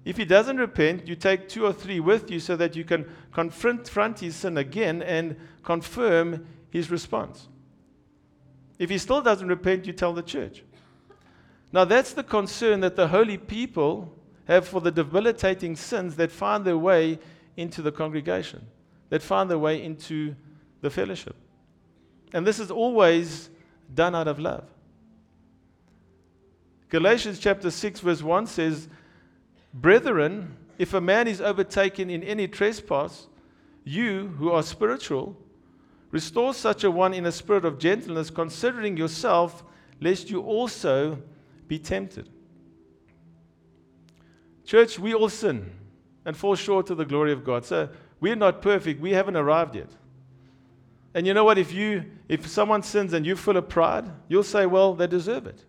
If 0.06 0.18
he 0.18 0.26
doesn't 0.26 0.58
repent, 0.58 1.08
you 1.08 1.16
take 1.16 1.48
two 1.48 1.66
or 1.66 1.72
three 1.72 2.00
with 2.00 2.30
you 2.30 2.40
so 2.40 2.56
that 2.58 2.76
you 2.76 2.84
can 2.84 3.06
confront 3.32 4.20
his 4.20 4.36
sin 4.36 4.58
again 4.58 5.02
and 5.02 5.38
confirm 5.64 6.46
his 6.72 6.90
response. 6.92 7.48
If 8.80 8.90
he 8.90 8.98
still 8.98 9.22
doesn't 9.22 9.48
repent, 9.48 9.86
you 9.86 9.94
tell 9.94 10.14
the 10.14 10.24
church. 10.24 10.64
Now, 11.74 11.84
that's 11.84 12.14
the 12.14 12.24
concern 12.24 12.80
that 12.82 12.96
the 12.96 13.10
holy 13.10 13.38
people 13.38 14.14
have 14.46 14.68
for 14.68 14.80
the 14.80 14.92
debilitating 14.92 15.76
sins 15.76 16.16
that 16.16 16.32
find 16.32 16.64
their 16.64 16.78
way 16.78 17.20
into 17.58 17.82
the 17.82 17.92
congregation, 17.92 18.66
that 19.10 19.22
find 19.22 19.50
their 19.50 19.58
way 19.58 19.84
into 19.84 20.36
the 20.82 20.90
fellowship. 20.90 21.36
And 22.32 22.48
this 22.48 22.60
is 22.60 22.72
always 22.72 23.50
done 23.94 24.16
out 24.16 24.28
of 24.28 24.40
love. 24.40 24.66
Galatians 26.90 27.40
chapter 27.40 27.72
6, 27.72 28.00
verse 28.00 28.22
1 28.22 28.48
says, 28.48 28.88
Brethren, 29.74 30.56
if 30.78 30.94
a 30.94 31.02
man 31.02 31.28
is 31.28 31.42
overtaken 31.42 32.10
in 32.10 32.24
any 32.24 32.48
trespass, 32.48 33.28
you 33.84 34.28
who 34.38 34.52
are 34.52 34.64
spiritual, 34.64 35.36
Restore 36.14 36.54
such 36.54 36.84
a 36.84 36.92
one 36.92 37.12
in 37.16 37.26
a 37.26 37.32
spirit 37.32 37.66
of 37.66 37.80
gentleness, 37.80 38.30
considering 38.30 38.98
yourself, 38.98 39.64
lest 40.00 40.30
you 40.30 40.44
also 40.44 41.18
be 41.68 41.80
tempted. 41.80 42.30
Church, 44.66 44.98
we 44.98 45.14
all 45.14 45.30
sin 45.30 45.72
and 46.26 46.36
fall 46.36 46.56
short 46.56 46.90
of 46.90 46.98
the 46.98 47.06
glory 47.06 47.32
of 47.32 47.44
God. 47.44 47.66
So 47.66 47.90
we're 48.20 48.36
not 48.36 48.62
perfect. 48.62 49.02
We 49.02 49.12
haven't 49.12 49.36
arrived 49.36 49.76
yet. 49.76 49.90
And 51.14 51.28
you 51.28 51.34
know 51.34 51.44
what? 51.44 51.58
If 51.58 51.74
you 51.74 52.06
if 52.28 52.48
someone 52.48 52.82
sins 52.82 53.14
and 53.14 53.26
you're 53.26 53.36
full 53.36 53.58
of 53.58 53.70
pride, 53.70 54.10
you'll 54.28 54.44
say, 54.44 54.66
well, 54.66 54.94
they 54.94 55.08
deserve 55.08 55.46
it. 55.46 55.64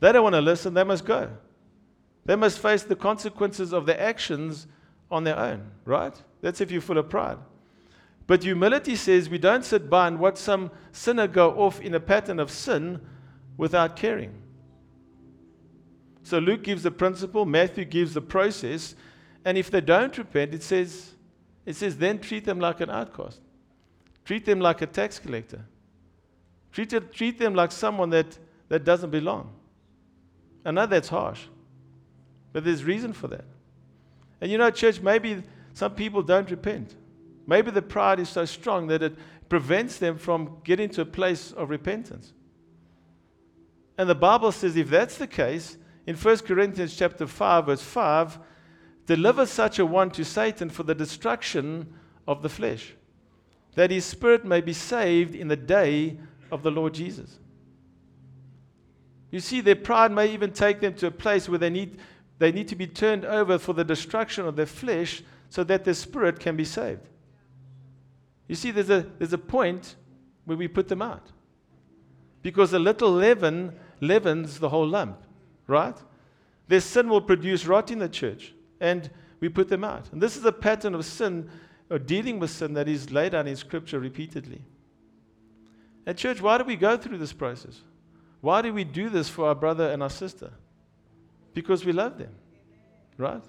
They 0.00 0.12
don't 0.12 0.22
want 0.22 0.34
to 0.34 0.40
listen, 0.40 0.74
they 0.74 0.84
must 0.84 1.04
go. 1.04 1.30
They 2.24 2.36
must 2.36 2.58
face 2.58 2.82
the 2.82 2.96
consequences 2.96 3.72
of 3.72 3.86
their 3.86 4.00
actions 4.00 4.66
on 5.10 5.24
their 5.24 5.38
own, 5.38 5.70
right? 5.84 6.14
That's 6.42 6.60
if 6.60 6.70
you're 6.70 6.80
full 6.80 6.98
of 6.98 7.08
pride. 7.08 7.38
But 8.26 8.44
humility 8.44 8.94
says 8.94 9.28
we 9.28 9.38
don't 9.38 9.64
sit 9.64 9.90
by 9.90 10.06
and 10.06 10.18
watch 10.20 10.36
some 10.36 10.70
sinner 10.92 11.26
go 11.26 11.50
off 11.52 11.80
in 11.80 11.94
a 11.94 12.00
pattern 12.00 12.38
of 12.38 12.50
sin 12.50 13.00
without 13.56 13.96
caring. 13.96 14.39
So 16.22 16.38
Luke 16.38 16.62
gives 16.62 16.82
the 16.82 16.90
principle, 16.90 17.46
Matthew 17.46 17.84
gives 17.84 18.14
the 18.14 18.20
process, 18.20 18.94
and 19.44 19.56
if 19.56 19.70
they 19.70 19.80
don't 19.80 20.16
repent, 20.16 20.54
it 20.54 20.62
says, 20.62 21.14
it 21.64 21.76
says 21.76 21.96
then 21.96 22.18
treat 22.18 22.44
them 22.44 22.60
like 22.60 22.80
an 22.80 22.90
outcast. 22.90 23.40
Treat 24.24 24.44
them 24.44 24.60
like 24.60 24.82
a 24.82 24.86
tax 24.86 25.18
collector. 25.18 25.64
Treat, 26.72 26.92
it, 26.92 27.12
treat 27.12 27.38
them 27.38 27.54
like 27.54 27.72
someone 27.72 28.10
that, 28.10 28.38
that 28.68 28.84
doesn't 28.84 29.10
belong. 29.10 29.52
I 30.64 30.70
know 30.70 30.86
that's 30.86 31.08
harsh, 31.08 31.40
but 32.52 32.64
there's 32.64 32.84
reason 32.84 33.12
for 33.12 33.28
that. 33.28 33.44
And 34.40 34.50
you 34.50 34.58
know, 34.58 34.70
church, 34.70 35.00
maybe 35.00 35.42
some 35.72 35.94
people 35.94 36.22
don't 36.22 36.50
repent. 36.50 36.94
Maybe 37.46 37.70
the 37.70 37.82
pride 37.82 38.20
is 38.20 38.28
so 38.28 38.44
strong 38.44 38.86
that 38.88 39.02
it 39.02 39.16
prevents 39.48 39.96
them 39.96 40.18
from 40.18 40.58
getting 40.62 40.88
to 40.90 41.00
a 41.00 41.06
place 41.06 41.52
of 41.52 41.70
repentance. 41.70 42.32
And 43.98 44.08
the 44.08 44.14
Bible 44.14 44.52
says 44.52 44.76
if 44.76 44.88
that's 44.88 45.16
the 45.16 45.26
case, 45.26 45.76
in 46.06 46.16
1 46.16 46.38
Corinthians 46.38 46.96
chapter 46.96 47.26
5 47.26 47.66
verse 47.66 47.82
5, 47.82 48.38
deliver 49.06 49.46
such 49.46 49.78
a 49.78 49.86
one 49.86 50.10
to 50.12 50.24
Satan 50.24 50.70
for 50.70 50.82
the 50.82 50.94
destruction 50.94 51.92
of 52.26 52.42
the 52.42 52.48
flesh, 52.48 52.94
that 53.74 53.90
his 53.90 54.04
spirit 54.04 54.44
may 54.44 54.60
be 54.60 54.72
saved 54.72 55.34
in 55.34 55.48
the 55.48 55.56
day 55.56 56.18
of 56.50 56.62
the 56.62 56.70
Lord 56.70 56.94
Jesus. 56.94 57.38
You 59.30 59.40
see, 59.40 59.60
their 59.60 59.76
pride 59.76 60.12
may 60.12 60.32
even 60.32 60.52
take 60.52 60.80
them 60.80 60.94
to 60.94 61.06
a 61.06 61.10
place 61.10 61.48
where 61.48 61.58
they 61.58 61.70
need, 61.70 61.98
they 62.38 62.50
need 62.50 62.68
to 62.68 62.76
be 62.76 62.86
turned 62.86 63.24
over 63.24 63.58
for 63.58 63.72
the 63.72 63.84
destruction 63.84 64.46
of 64.46 64.56
their 64.56 64.66
flesh 64.66 65.22
so 65.48 65.64
that 65.64 65.84
their 65.84 65.94
spirit 65.94 66.40
can 66.40 66.56
be 66.56 66.64
saved. 66.64 67.08
You 68.48 68.56
see, 68.56 68.72
there's 68.72 68.90
a, 68.90 69.06
there's 69.18 69.32
a 69.32 69.38
point 69.38 69.94
where 70.44 70.56
we 70.56 70.66
put 70.66 70.88
them 70.88 71.02
out. 71.02 71.30
Because 72.42 72.72
a 72.72 72.78
little 72.78 73.12
leaven 73.12 73.76
leavens 74.00 74.58
the 74.58 74.70
whole 74.70 74.88
lump, 74.88 75.22
right? 75.70 75.96
Their 76.68 76.80
sin 76.80 77.08
will 77.08 77.20
produce 77.20 77.66
rot 77.66 77.90
in 77.90 77.98
the 77.98 78.08
church, 78.08 78.52
and 78.80 79.08
we 79.40 79.48
put 79.48 79.68
them 79.68 79.84
out. 79.84 80.12
And 80.12 80.22
this 80.22 80.36
is 80.36 80.44
a 80.44 80.52
pattern 80.52 80.94
of 80.94 81.04
sin, 81.04 81.48
or 81.88 81.98
dealing 81.98 82.38
with 82.38 82.50
sin, 82.50 82.74
that 82.74 82.88
is 82.88 83.10
laid 83.10 83.34
out 83.34 83.46
in 83.46 83.56
Scripture 83.56 83.98
repeatedly. 83.98 84.62
And, 86.06 86.16
church, 86.16 86.40
why 86.40 86.58
do 86.58 86.64
we 86.64 86.76
go 86.76 86.96
through 86.96 87.18
this 87.18 87.32
process? 87.32 87.80
Why 88.40 88.62
do 88.62 88.72
we 88.72 88.84
do 88.84 89.08
this 89.08 89.28
for 89.28 89.48
our 89.48 89.54
brother 89.54 89.90
and 89.90 90.02
our 90.02 90.10
sister? 90.10 90.50
Because 91.52 91.84
we 91.84 91.92
love 91.92 92.18
them, 92.18 92.34
right? 93.16 93.42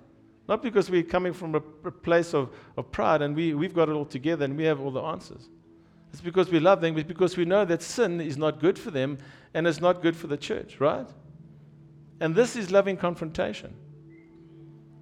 Not 0.47 0.61
because 0.61 0.89
we're 0.89 1.03
coming 1.03 1.33
from 1.33 1.55
a, 1.55 1.61
a 1.85 1.91
place 1.91 2.33
of, 2.33 2.49
of 2.75 2.91
pride 2.91 3.21
and 3.21 3.35
we, 3.35 3.53
we've 3.53 3.73
got 3.73 3.87
it 3.87 3.93
all 3.93 4.05
together 4.05 4.45
and 4.45 4.57
we 4.57 4.65
have 4.65 4.81
all 4.81 4.91
the 4.91 5.01
answers. 5.01 5.47
It's 6.11 6.21
because 6.21 6.49
we 6.49 6.59
love 6.59 6.81
them, 6.81 6.97
it's 6.97 7.07
because 7.07 7.37
we 7.37 7.45
know 7.45 7.63
that 7.63 7.81
sin 7.81 8.19
is 8.19 8.37
not 8.37 8.59
good 8.59 8.77
for 8.77 8.91
them 8.91 9.17
and 9.53 9.65
it's 9.65 9.79
not 9.79 10.01
good 10.01 10.15
for 10.15 10.27
the 10.27 10.35
church, 10.35 10.79
right? 10.79 11.07
And 12.21 12.35
this 12.35 12.55
is 12.55 12.69
loving 12.69 12.97
confrontation. 12.97 13.73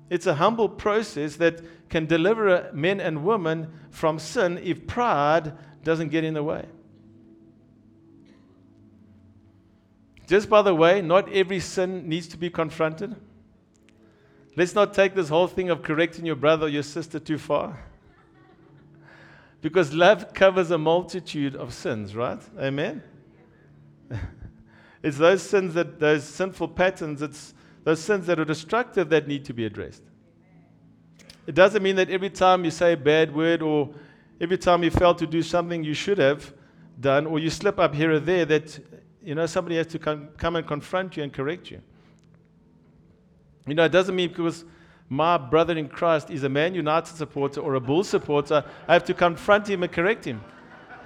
It's 0.10 0.26
a 0.26 0.36
humble 0.36 0.70
process 0.70 1.36
that 1.36 1.62
can 1.90 2.06
deliver 2.06 2.72
men 2.74 3.02
and 3.02 3.26
women 3.26 3.68
from 3.92 4.18
sin 4.20 4.58
if 4.64 4.88
pride 4.88 5.52
doesn't 5.84 6.10
get 6.10 6.24
in 6.24 6.34
the 6.34 6.44
way. 6.44 6.66
Just 10.28 10.50
by 10.50 10.62
the 10.62 10.74
way, 10.74 11.02
not 11.02 11.30
every 11.34 11.60
sin 11.60 12.08
needs 12.08 12.28
to 12.30 12.38
be 12.38 12.50
confronted. 12.50 13.16
Let's 14.56 14.74
not 14.74 14.94
take 14.94 15.14
this 15.14 15.28
whole 15.28 15.48
thing 15.48 15.70
of 15.70 15.84
correcting 15.84 16.26
your 16.26 16.38
brother 16.38 16.68
or 16.68 16.70
your 16.70 16.84
sister 16.84 17.20
too 17.20 17.38
far. 17.38 17.84
Because 19.62 19.94
love 19.94 20.34
covers 20.34 20.72
a 20.72 20.78
multitude 20.78 21.54
of 21.54 21.74
sins, 21.74 22.16
right? 22.16 22.42
Amen? 22.58 23.04
it's 25.02 25.18
those 25.18 25.42
sins 25.42 25.74
that, 25.76 26.00
those 26.00 26.24
sinful 26.24 26.70
patterns, 26.70 27.22
it's 27.22 27.54
those 27.84 28.02
sins 28.02 28.26
that 28.28 28.40
are 28.40 28.46
destructive 28.46 29.10
that 29.10 29.28
need 29.28 29.46
to 29.46 29.54
be 29.54 29.66
addressed. 29.66 30.04
It 31.48 31.56
doesn't 31.56 31.82
mean 31.82 31.96
that 31.96 32.10
every 32.10 32.30
time 32.30 32.66
you 32.66 32.72
say 32.72 32.94
a 32.94 32.98
bad 32.98 33.34
word 33.34 33.62
or 33.62 33.90
every 34.40 34.58
time 34.58 34.84
you 34.84 34.92
fail 34.92 35.16
to 35.16 35.26
do 35.26 35.42
something 35.42 35.84
you 35.84 35.94
should 35.94 36.18
have 36.18 36.54
done 37.00 37.26
or 37.26 37.40
you 37.40 37.50
slip 37.50 37.80
up 37.80 37.96
here 37.96 38.12
or 38.12 38.20
there 38.20 38.46
that 38.46 38.80
you 39.24 39.36
know, 39.36 39.46
somebody 39.46 39.78
has 39.78 39.88
to 39.88 40.00
come, 40.00 40.30
come 40.38 40.56
and 40.56 40.68
confront 40.68 41.18
you 41.18 41.24
and 41.24 41.34
correct 41.34 41.72
you. 41.72 41.82
You 43.68 43.76
know, 43.76 43.86
it 43.86 43.92
doesn't 43.92 44.16
mean 44.16 44.30
because 44.30 44.66
my 45.10 45.38
brother 45.38 45.78
in 45.78 45.90
Christ 45.90 46.30
is 46.30 46.44
a 46.44 46.50
Man 46.50 46.76
United 46.76 47.16
supporter 47.16 47.62
or 47.62 47.76
a 47.76 47.80
Bull 47.80 48.04
supporter, 48.04 48.64
I 48.88 48.94
have 48.94 49.04
to 49.06 49.14
confront 49.14 49.70
him 49.70 49.84
and 49.84 49.92
correct 49.92 50.26
him. 50.26 50.42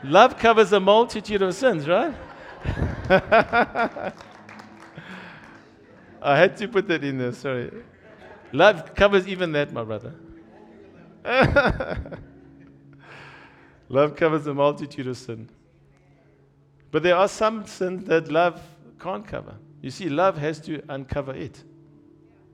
Love 0.04 0.38
covers 0.38 0.74
a 0.74 0.80
multitude 0.80 1.42
of 1.42 1.56
sins, 1.56 1.88
right? 1.88 2.14
I 6.22 6.38
had 6.38 6.56
to 6.58 6.68
put 6.68 6.88
that 6.88 7.04
in 7.04 7.18
there, 7.18 7.34
sorry. 7.34 7.72
Love 8.52 8.96
covers 8.96 9.28
even 9.28 9.52
that, 9.54 9.74
my 9.74 9.84
brother. 9.84 10.14
Love 13.90 14.16
covers 14.16 14.48
a 14.48 14.54
multitude 14.54 15.08
of 15.08 15.18
sin. 15.18 15.50
But 16.92 17.04
there 17.04 17.16
are 17.16 17.28
some 17.28 17.66
sins 17.66 18.06
that 18.06 18.32
love 18.32 18.62
can't 19.00 19.28
cover. 19.28 19.56
You 19.82 19.90
see, 19.92 20.10
love 20.10 20.38
has 20.38 20.60
to 20.62 20.82
uncover 20.90 21.34
it. 21.34 21.64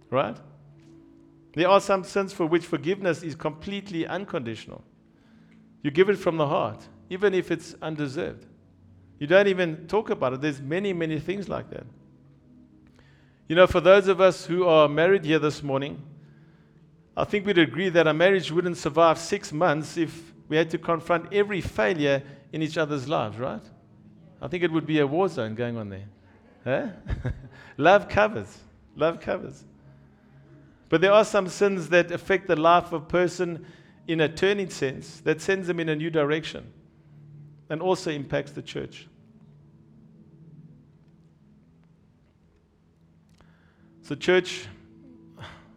Right? 0.09 0.37
There 1.53 1.67
are 1.67 1.81
some 1.81 2.03
sins 2.03 2.33
for 2.33 2.45
which 2.45 2.65
forgiveness 2.65 3.21
is 3.21 3.35
completely 3.35 4.07
unconditional. 4.07 4.83
You 5.83 5.91
give 5.91 6.09
it 6.09 6.17
from 6.17 6.37
the 6.37 6.47
heart, 6.47 6.87
even 7.09 7.33
if 7.33 7.51
it's 7.51 7.75
undeserved. 7.81 8.45
You 9.19 9.27
don't 9.27 9.47
even 9.47 9.87
talk 9.87 10.09
about 10.09 10.33
it. 10.33 10.41
There's 10.41 10.61
many, 10.61 10.93
many 10.93 11.19
things 11.19 11.49
like 11.49 11.69
that. 11.71 11.85
You 13.47 13.55
know, 13.55 13.67
for 13.67 13.81
those 13.81 14.07
of 14.07 14.21
us 14.21 14.45
who 14.45 14.65
are 14.65 14.87
married 14.87 15.25
here 15.25 15.39
this 15.39 15.61
morning, 15.61 16.01
I 17.17 17.25
think 17.25 17.45
we'd 17.45 17.57
agree 17.57 17.89
that 17.89 18.07
a 18.07 18.13
marriage 18.13 18.51
wouldn't 18.51 18.77
survive 18.77 19.17
six 19.17 19.51
months 19.51 19.97
if 19.97 20.33
we 20.47 20.55
had 20.55 20.69
to 20.69 20.77
confront 20.77 21.33
every 21.33 21.59
failure 21.59 22.23
in 22.53 22.61
each 22.61 22.77
other's 22.77 23.09
lives, 23.09 23.37
right? 23.37 23.63
I 24.41 24.47
think 24.47 24.63
it 24.63 24.71
would 24.71 24.85
be 24.85 24.99
a 24.99 25.07
war 25.07 25.27
zone 25.27 25.53
going 25.53 25.77
on 25.77 25.89
there. 25.89 26.07
Huh? 26.63 26.87
Love 27.77 28.07
covers. 28.07 28.57
Love 28.95 29.19
covers. 29.19 29.65
But 30.87 31.01
there 31.01 31.11
are 31.11 31.25
some 31.25 31.47
sins 31.49 31.89
that 31.89 32.11
affect 32.11 32.47
the 32.47 32.55
life 32.55 32.85
of 32.87 32.93
a 32.93 33.05
person 33.05 33.65
in 34.07 34.21
a 34.21 34.27
turning 34.27 34.71
sense, 34.71 35.19
that 35.21 35.39
sends 35.39 35.67
them 35.67 35.79
in 35.79 35.87
a 35.87 35.95
new 35.95 36.09
direction 36.09 36.73
and 37.69 37.79
also 37.79 38.09
impacts 38.09 38.51
the 38.51 38.61
church. 38.61 39.07
So, 44.09 44.15
church, 44.15 44.65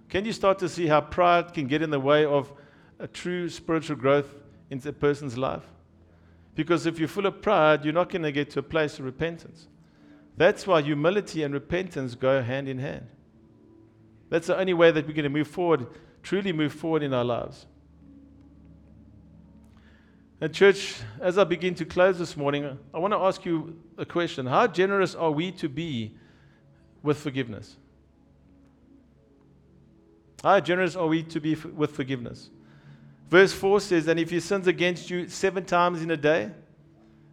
can 0.09 0.25
you 0.25 0.33
start 0.33 0.59
to 0.61 0.69
see 0.71 0.87
how 0.87 1.03
pride 1.03 1.53
can 1.53 1.67
get 1.67 1.83
in 1.83 1.91
the 1.91 2.01
way 2.01 2.25
of 2.25 2.51
a 2.99 3.07
true 3.07 3.51
spiritual 3.51 3.97
growth 3.97 4.35
in 4.71 4.81
a 4.87 4.91
person's 4.95 5.37
life? 5.37 5.65
Because 6.55 6.87
if 6.87 6.99
you're 6.99 7.09
full 7.09 7.27
of 7.27 7.43
pride, 7.43 7.85
you're 7.85 7.93
not 7.93 8.09
going 8.09 8.23
to 8.23 8.33
get 8.33 8.49
to 8.53 8.61
a 8.61 8.63
place 8.63 8.99
of 8.99 9.05
repentance. 9.05 9.69
That's 10.39 10.67
why 10.67 10.81
humility 10.81 11.43
and 11.43 11.53
repentance 11.53 12.15
go 12.15 12.41
hand 12.41 12.71
in 12.71 12.79
hand. 12.79 13.07
That's 14.31 14.47
the 14.47 14.59
only 14.59 14.73
way 14.73 14.91
that 14.93 15.07
we're 15.07 15.13
going 15.13 15.25
to 15.25 15.29
move 15.29 15.49
forward, 15.49 15.87
truly 16.23 16.55
move 16.55 16.73
forward 16.73 17.03
in 17.03 17.13
our 17.13 17.25
lives. 17.25 17.67
And, 20.41 20.55
church, 20.55 20.95
as 21.21 21.37
I 21.37 21.45
begin 21.45 21.75
to 21.75 21.85
close 21.85 22.19
this 22.19 22.35
morning, 22.35 22.79
I 22.95 22.99
want 22.99 23.13
to 23.13 23.19
ask 23.19 23.45
you 23.45 23.79
a 23.99 24.07
question 24.07 24.47
How 24.47 24.69
generous 24.69 25.15
are 25.15 25.31
we 25.31 25.53
to 25.53 25.69
be 25.69 26.17
with 27.03 27.19
forgiveness? 27.19 27.77
How 30.43 30.61
generous 30.61 30.97
are 30.97 31.07
we 31.07 31.23
to 31.25 31.41
be 31.41 31.53
f- 31.53 31.65
with 31.67 31.93
forgiveness? 31.93 32.51
Verse 33.29 33.53
4 33.53 33.81
says, 33.81 34.09
And 34.09 34.19
if 34.19 34.31
he 34.31 34.41
sins 34.41 34.67
against 34.67 35.09
you 35.09 35.29
seven 35.29 35.65
times 35.65 36.03
in 36.03 36.11
a 36.11 36.17
day, 36.17 36.51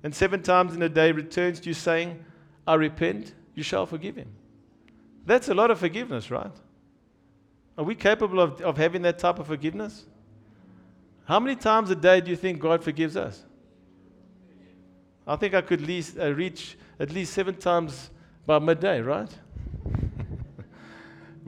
and 0.04 0.16
seven 0.16 0.42
times 0.42 0.76
in 0.76 0.82
a 0.82 0.90
day 0.90 1.12
returns 1.12 1.60
to 1.62 1.70
you 1.70 1.74
saying, 1.74 2.24
I 2.66 2.76
repent, 2.76 3.34
you 3.56 3.64
shall 3.64 3.86
forgive 3.86 4.16
him. 4.16 4.30
That's 5.26 5.50
a 5.50 5.54
lot 5.54 5.72
of 5.72 5.80
forgiveness, 5.80 6.32
right? 6.32 6.52
Are 7.78 7.84
we 7.84 7.96
capable 7.96 8.40
of, 8.40 8.62
of 8.62 8.78
having 8.78 9.02
that 9.04 9.20
type 9.20 9.40
of 9.40 9.48
forgiveness? 9.48 10.06
How 11.26 11.40
many 11.40 11.56
times 11.56 11.90
a 11.90 11.96
day 11.96 12.22
do 12.22 12.32
you 12.32 12.38
think 12.38 12.60
God 12.60 12.84
forgives 12.84 13.16
us? 13.16 13.44
I 15.28 15.36
think 15.36 15.54
I 15.54 15.62
could 15.62 15.82
least, 15.82 16.18
uh, 16.18 16.34
reach 16.34 16.78
at 17.00 17.12
least 17.12 17.34
seven 17.34 17.56
times 17.56 18.10
by 18.46 18.58
midday, 18.58 19.00
right? 19.02 19.30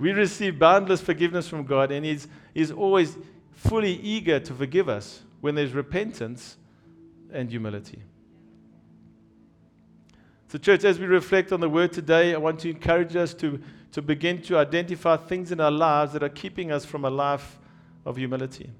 We 0.02 0.12
receive 0.14 0.58
boundless 0.58 1.00
forgiveness 1.00 1.48
from 1.48 1.64
God, 1.64 1.92
and 1.92 2.04
He's, 2.04 2.28
he's 2.56 2.72
always 2.72 3.16
fully 3.52 3.94
eager 3.94 4.40
to 4.40 4.54
forgive 4.54 4.90
us 4.90 5.22
when 5.42 5.54
there's 5.54 5.74
repentance 5.74 6.58
and 7.32 7.52
humility. 7.52 8.02
So, 10.48 10.58
church, 10.58 10.86
as 10.86 11.00
we 11.00 11.06
reflect 11.06 11.52
on 11.52 11.60
the 11.60 11.70
word 11.70 11.94
today, 11.94 12.34
I 12.34 12.38
want 12.38 12.60
to 12.62 12.72
encourage 12.72 13.16
us 13.16 13.36
to, 13.36 13.62
to 13.92 14.02
begin 14.02 14.42
to 14.44 14.58
identify 14.58 15.18
things 15.18 15.52
in 15.52 15.60
our 15.60 15.70
lives 15.70 16.14
that 16.14 16.24
are 16.24 16.30
keeping 16.30 16.72
us 16.72 16.84
from 16.84 17.06
a 17.06 17.10
life 17.12 17.60
of 18.04 18.18
humility. 18.18 18.72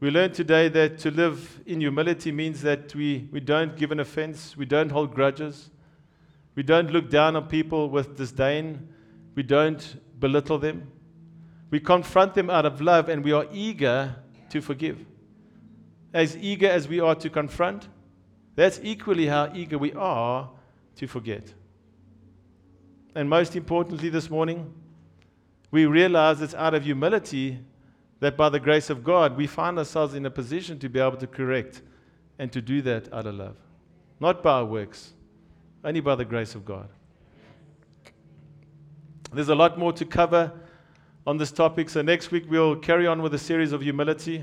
We 0.00 0.10
learned 0.10 0.32
today 0.32 0.70
that 0.70 0.98
to 1.00 1.10
live 1.10 1.60
in 1.66 1.80
humility 1.80 2.32
means 2.32 2.62
that 2.62 2.94
we, 2.94 3.28
we 3.30 3.40
don't 3.40 3.76
give 3.76 3.92
an 3.92 4.00
offense, 4.00 4.56
we 4.56 4.64
don't 4.64 4.90
hold 4.90 5.14
grudges, 5.14 5.68
we 6.54 6.62
don't 6.62 6.90
look 6.90 7.10
down 7.10 7.36
on 7.36 7.46
people 7.46 7.90
with 7.90 8.16
disdain, 8.16 8.88
we 9.38 9.44
don't 9.44 10.00
belittle 10.18 10.58
them. 10.58 10.90
We 11.70 11.78
confront 11.78 12.34
them 12.34 12.50
out 12.50 12.66
of 12.66 12.80
love 12.80 13.08
and 13.08 13.22
we 13.22 13.30
are 13.30 13.46
eager 13.52 14.16
to 14.50 14.60
forgive. 14.60 14.98
As 16.12 16.36
eager 16.36 16.68
as 16.68 16.88
we 16.88 16.98
are 16.98 17.14
to 17.14 17.30
confront, 17.30 17.86
that's 18.56 18.80
equally 18.82 19.26
how 19.26 19.52
eager 19.54 19.78
we 19.78 19.92
are 19.92 20.50
to 20.96 21.06
forget. 21.06 21.54
And 23.14 23.30
most 23.30 23.54
importantly, 23.54 24.08
this 24.08 24.28
morning, 24.28 24.74
we 25.70 25.86
realize 25.86 26.42
it's 26.42 26.54
out 26.54 26.74
of 26.74 26.82
humility 26.82 27.60
that 28.18 28.36
by 28.36 28.48
the 28.48 28.58
grace 28.58 28.90
of 28.90 29.04
God, 29.04 29.36
we 29.36 29.46
find 29.46 29.78
ourselves 29.78 30.14
in 30.14 30.26
a 30.26 30.30
position 30.32 30.80
to 30.80 30.88
be 30.88 30.98
able 30.98 31.16
to 31.16 31.28
correct 31.28 31.82
and 32.40 32.50
to 32.50 32.60
do 32.60 32.82
that 32.82 33.12
out 33.12 33.28
of 33.28 33.36
love. 33.36 33.56
Not 34.18 34.42
by 34.42 34.54
our 34.54 34.64
works, 34.64 35.12
only 35.84 36.00
by 36.00 36.16
the 36.16 36.24
grace 36.24 36.56
of 36.56 36.64
God. 36.64 36.88
There's 39.32 39.50
a 39.50 39.54
lot 39.54 39.78
more 39.78 39.92
to 39.92 40.06
cover 40.06 40.52
on 41.26 41.36
this 41.36 41.52
topic, 41.52 41.90
so 41.90 42.00
next 42.00 42.30
week 42.30 42.44
we'll 42.48 42.76
carry 42.76 43.06
on 43.06 43.20
with 43.20 43.34
a 43.34 43.38
series 43.38 43.72
of 43.72 43.82
humility. 43.82 44.42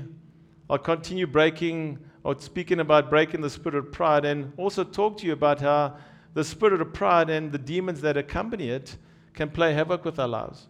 I'll 0.70 0.78
continue 0.78 1.26
breaking 1.26 1.98
or 2.22 2.38
speaking 2.38 2.78
about 2.78 3.10
breaking 3.10 3.40
the 3.40 3.50
spirit 3.50 3.74
of 3.74 3.90
pride 3.90 4.24
and 4.24 4.52
also 4.56 4.84
talk 4.84 5.18
to 5.18 5.26
you 5.26 5.32
about 5.32 5.60
how 5.60 5.96
the 6.34 6.44
spirit 6.44 6.80
of 6.80 6.92
pride 6.92 7.30
and 7.30 7.50
the 7.50 7.58
demons 7.58 8.00
that 8.02 8.16
accompany 8.16 8.70
it 8.70 8.96
can 9.34 9.50
play 9.50 9.74
havoc 9.74 10.04
with 10.04 10.20
our 10.20 10.28
lives. 10.28 10.68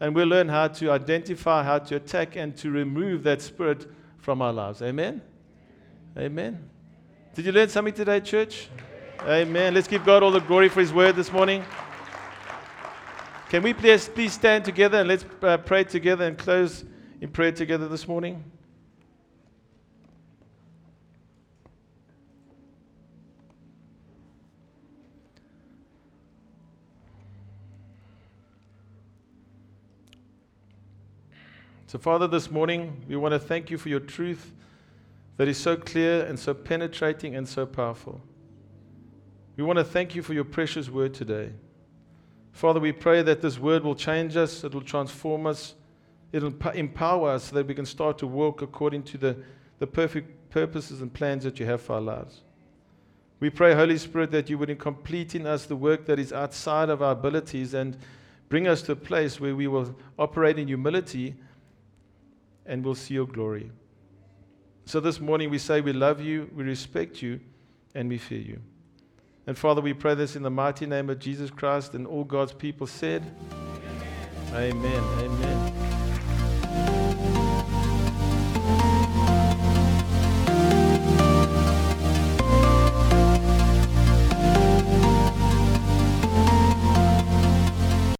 And 0.00 0.14
we'll 0.14 0.28
learn 0.28 0.48
how 0.48 0.68
to 0.68 0.90
identify, 0.90 1.62
how 1.62 1.78
to 1.78 1.96
attack, 1.96 2.36
and 2.36 2.54
to 2.58 2.70
remove 2.70 3.22
that 3.22 3.40
spirit 3.40 3.90
from 4.18 4.42
our 4.42 4.52
lives. 4.52 4.82
Amen? 4.82 5.22
Amen. 6.18 6.68
Did 7.34 7.46
you 7.46 7.52
learn 7.52 7.70
something 7.70 7.94
today, 7.94 8.20
church? 8.20 8.68
Amen. 9.22 9.72
Let's 9.72 9.88
give 9.88 10.04
God 10.04 10.22
all 10.22 10.30
the 10.30 10.40
glory 10.40 10.68
for 10.68 10.80
His 10.80 10.92
word 10.92 11.16
this 11.16 11.32
morning. 11.32 11.64
Can 13.50 13.64
we 13.64 13.74
please, 13.74 14.08
please 14.08 14.32
stand 14.32 14.64
together 14.64 14.98
and 14.98 15.08
let's 15.08 15.24
uh, 15.42 15.56
pray 15.58 15.82
together 15.82 16.24
and 16.24 16.38
close 16.38 16.84
in 17.20 17.30
prayer 17.30 17.50
together 17.50 17.88
this 17.88 18.06
morning? 18.06 18.44
So, 31.88 31.98
Father, 31.98 32.28
this 32.28 32.52
morning 32.52 33.04
we 33.08 33.16
want 33.16 33.32
to 33.32 33.40
thank 33.40 33.68
you 33.68 33.78
for 33.78 33.88
your 33.88 33.98
truth 33.98 34.52
that 35.38 35.48
is 35.48 35.58
so 35.58 35.76
clear 35.76 36.24
and 36.24 36.38
so 36.38 36.54
penetrating 36.54 37.34
and 37.34 37.48
so 37.48 37.66
powerful. 37.66 38.20
We 39.56 39.64
want 39.64 39.80
to 39.80 39.84
thank 39.84 40.14
you 40.14 40.22
for 40.22 40.34
your 40.34 40.44
precious 40.44 40.88
word 40.88 41.14
today. 41.14 41.50
Father, 42.52 42.80
we 42.80 42.92
pray 42.92 43.22
that 43.22 43.40
this 43.40 43.58
word 43.58 43.84
will 43.84 43.94
change 43.94 44.36
us, 44.36 44.64
it 44.64 44.74
will 44.74 44.80
transform 44.82 45.46
us, 45.46 45.74
it 46.32 46.42
will 46.42 46.54
empower 46.74 47.30
us 47.30 47.44
so 47.44 47.56
that 47.56 47.66
we 47.66 47.74
can 47.74 47.86
start 47.86 48.18
to 48.18 48.26
walk 48.26 48.62
according 48.62 49.02
to 49.04 49.18
the, 49.18 49.36
the 49.78 49.86
perfect 49.86 50.50
purposes 50.50 51.00
and 51.00 51.12
plans 51.12 51.44
that 51.44 51.58
you 51.58 51.66
have 51.66 51.80
for 51.80 51.94
our 51.94 52.00
lives. 52.00 52.42
We 53.40 53.48
pray, 53.48 53.74
Holy 53.74 53.96
Spirit, 53.96 54.30
that 54.32 54.50
you 54.50 54.58
would 54.58 54.78
complete 54.78 55.34
in 55.34 55.46
us 55.46 55.64
the 55.64 55.76
work 55.76 56.04
that 56.06 56.18
is 56.18 56.32
outside 56.32 56.90
of 56.90 57.00
our 57.00 57.12
abilities 57.12 57.72
and 57.72 57.96
bring 58.50 58.68
us 58.68 58.82
to 58.82 58.92
a 58.92 58.96
place 58.96 59.40
where 59.40 59.56
we 59.56 59.66
will 59.66 59.94
operate 60.18 60.58
in 60.58 60.68
humility 60.68 61.34
and 62.66 62.84
we'll 62.84 62.94
see 62.94 63.14
your 63.14 63.26
glory. 63.26 63.70
So 64.84 65.00
this 65.00 65.20
morning 65.20 65.50
we 65.50 65.58
say 65.58 65.80
we 65.80 65.92
love 65.92 66.20
you, 66.20 66.50
we 66.54 66.64
respect 66.64 67.22
you, 67.22 67.40
and 67.94 68.08
we 68.08 68.18
fear 68.18 68.40
you. 68.40 68.60
And 69.50 69.58
Father, 69.58 69.80
we 69.80 69.94
pray 69.94 70.14
this 70.14 70.36
in 70.36 70.44
the 70.44 70.50
mighty 70.50 70.86
name 70.86 71.10
of 71.10 71.18
Jesus 71.18 71.50
Christ, 71.50 71.94
and 71.94 72.06
all 72.06 72.22
God's 72.22 72.52
people 72.52 72.86
said, 72.86 73.24
Amen. 74.54 75.02
Amen. 75.18 75.42
Amen. 75.42 75.99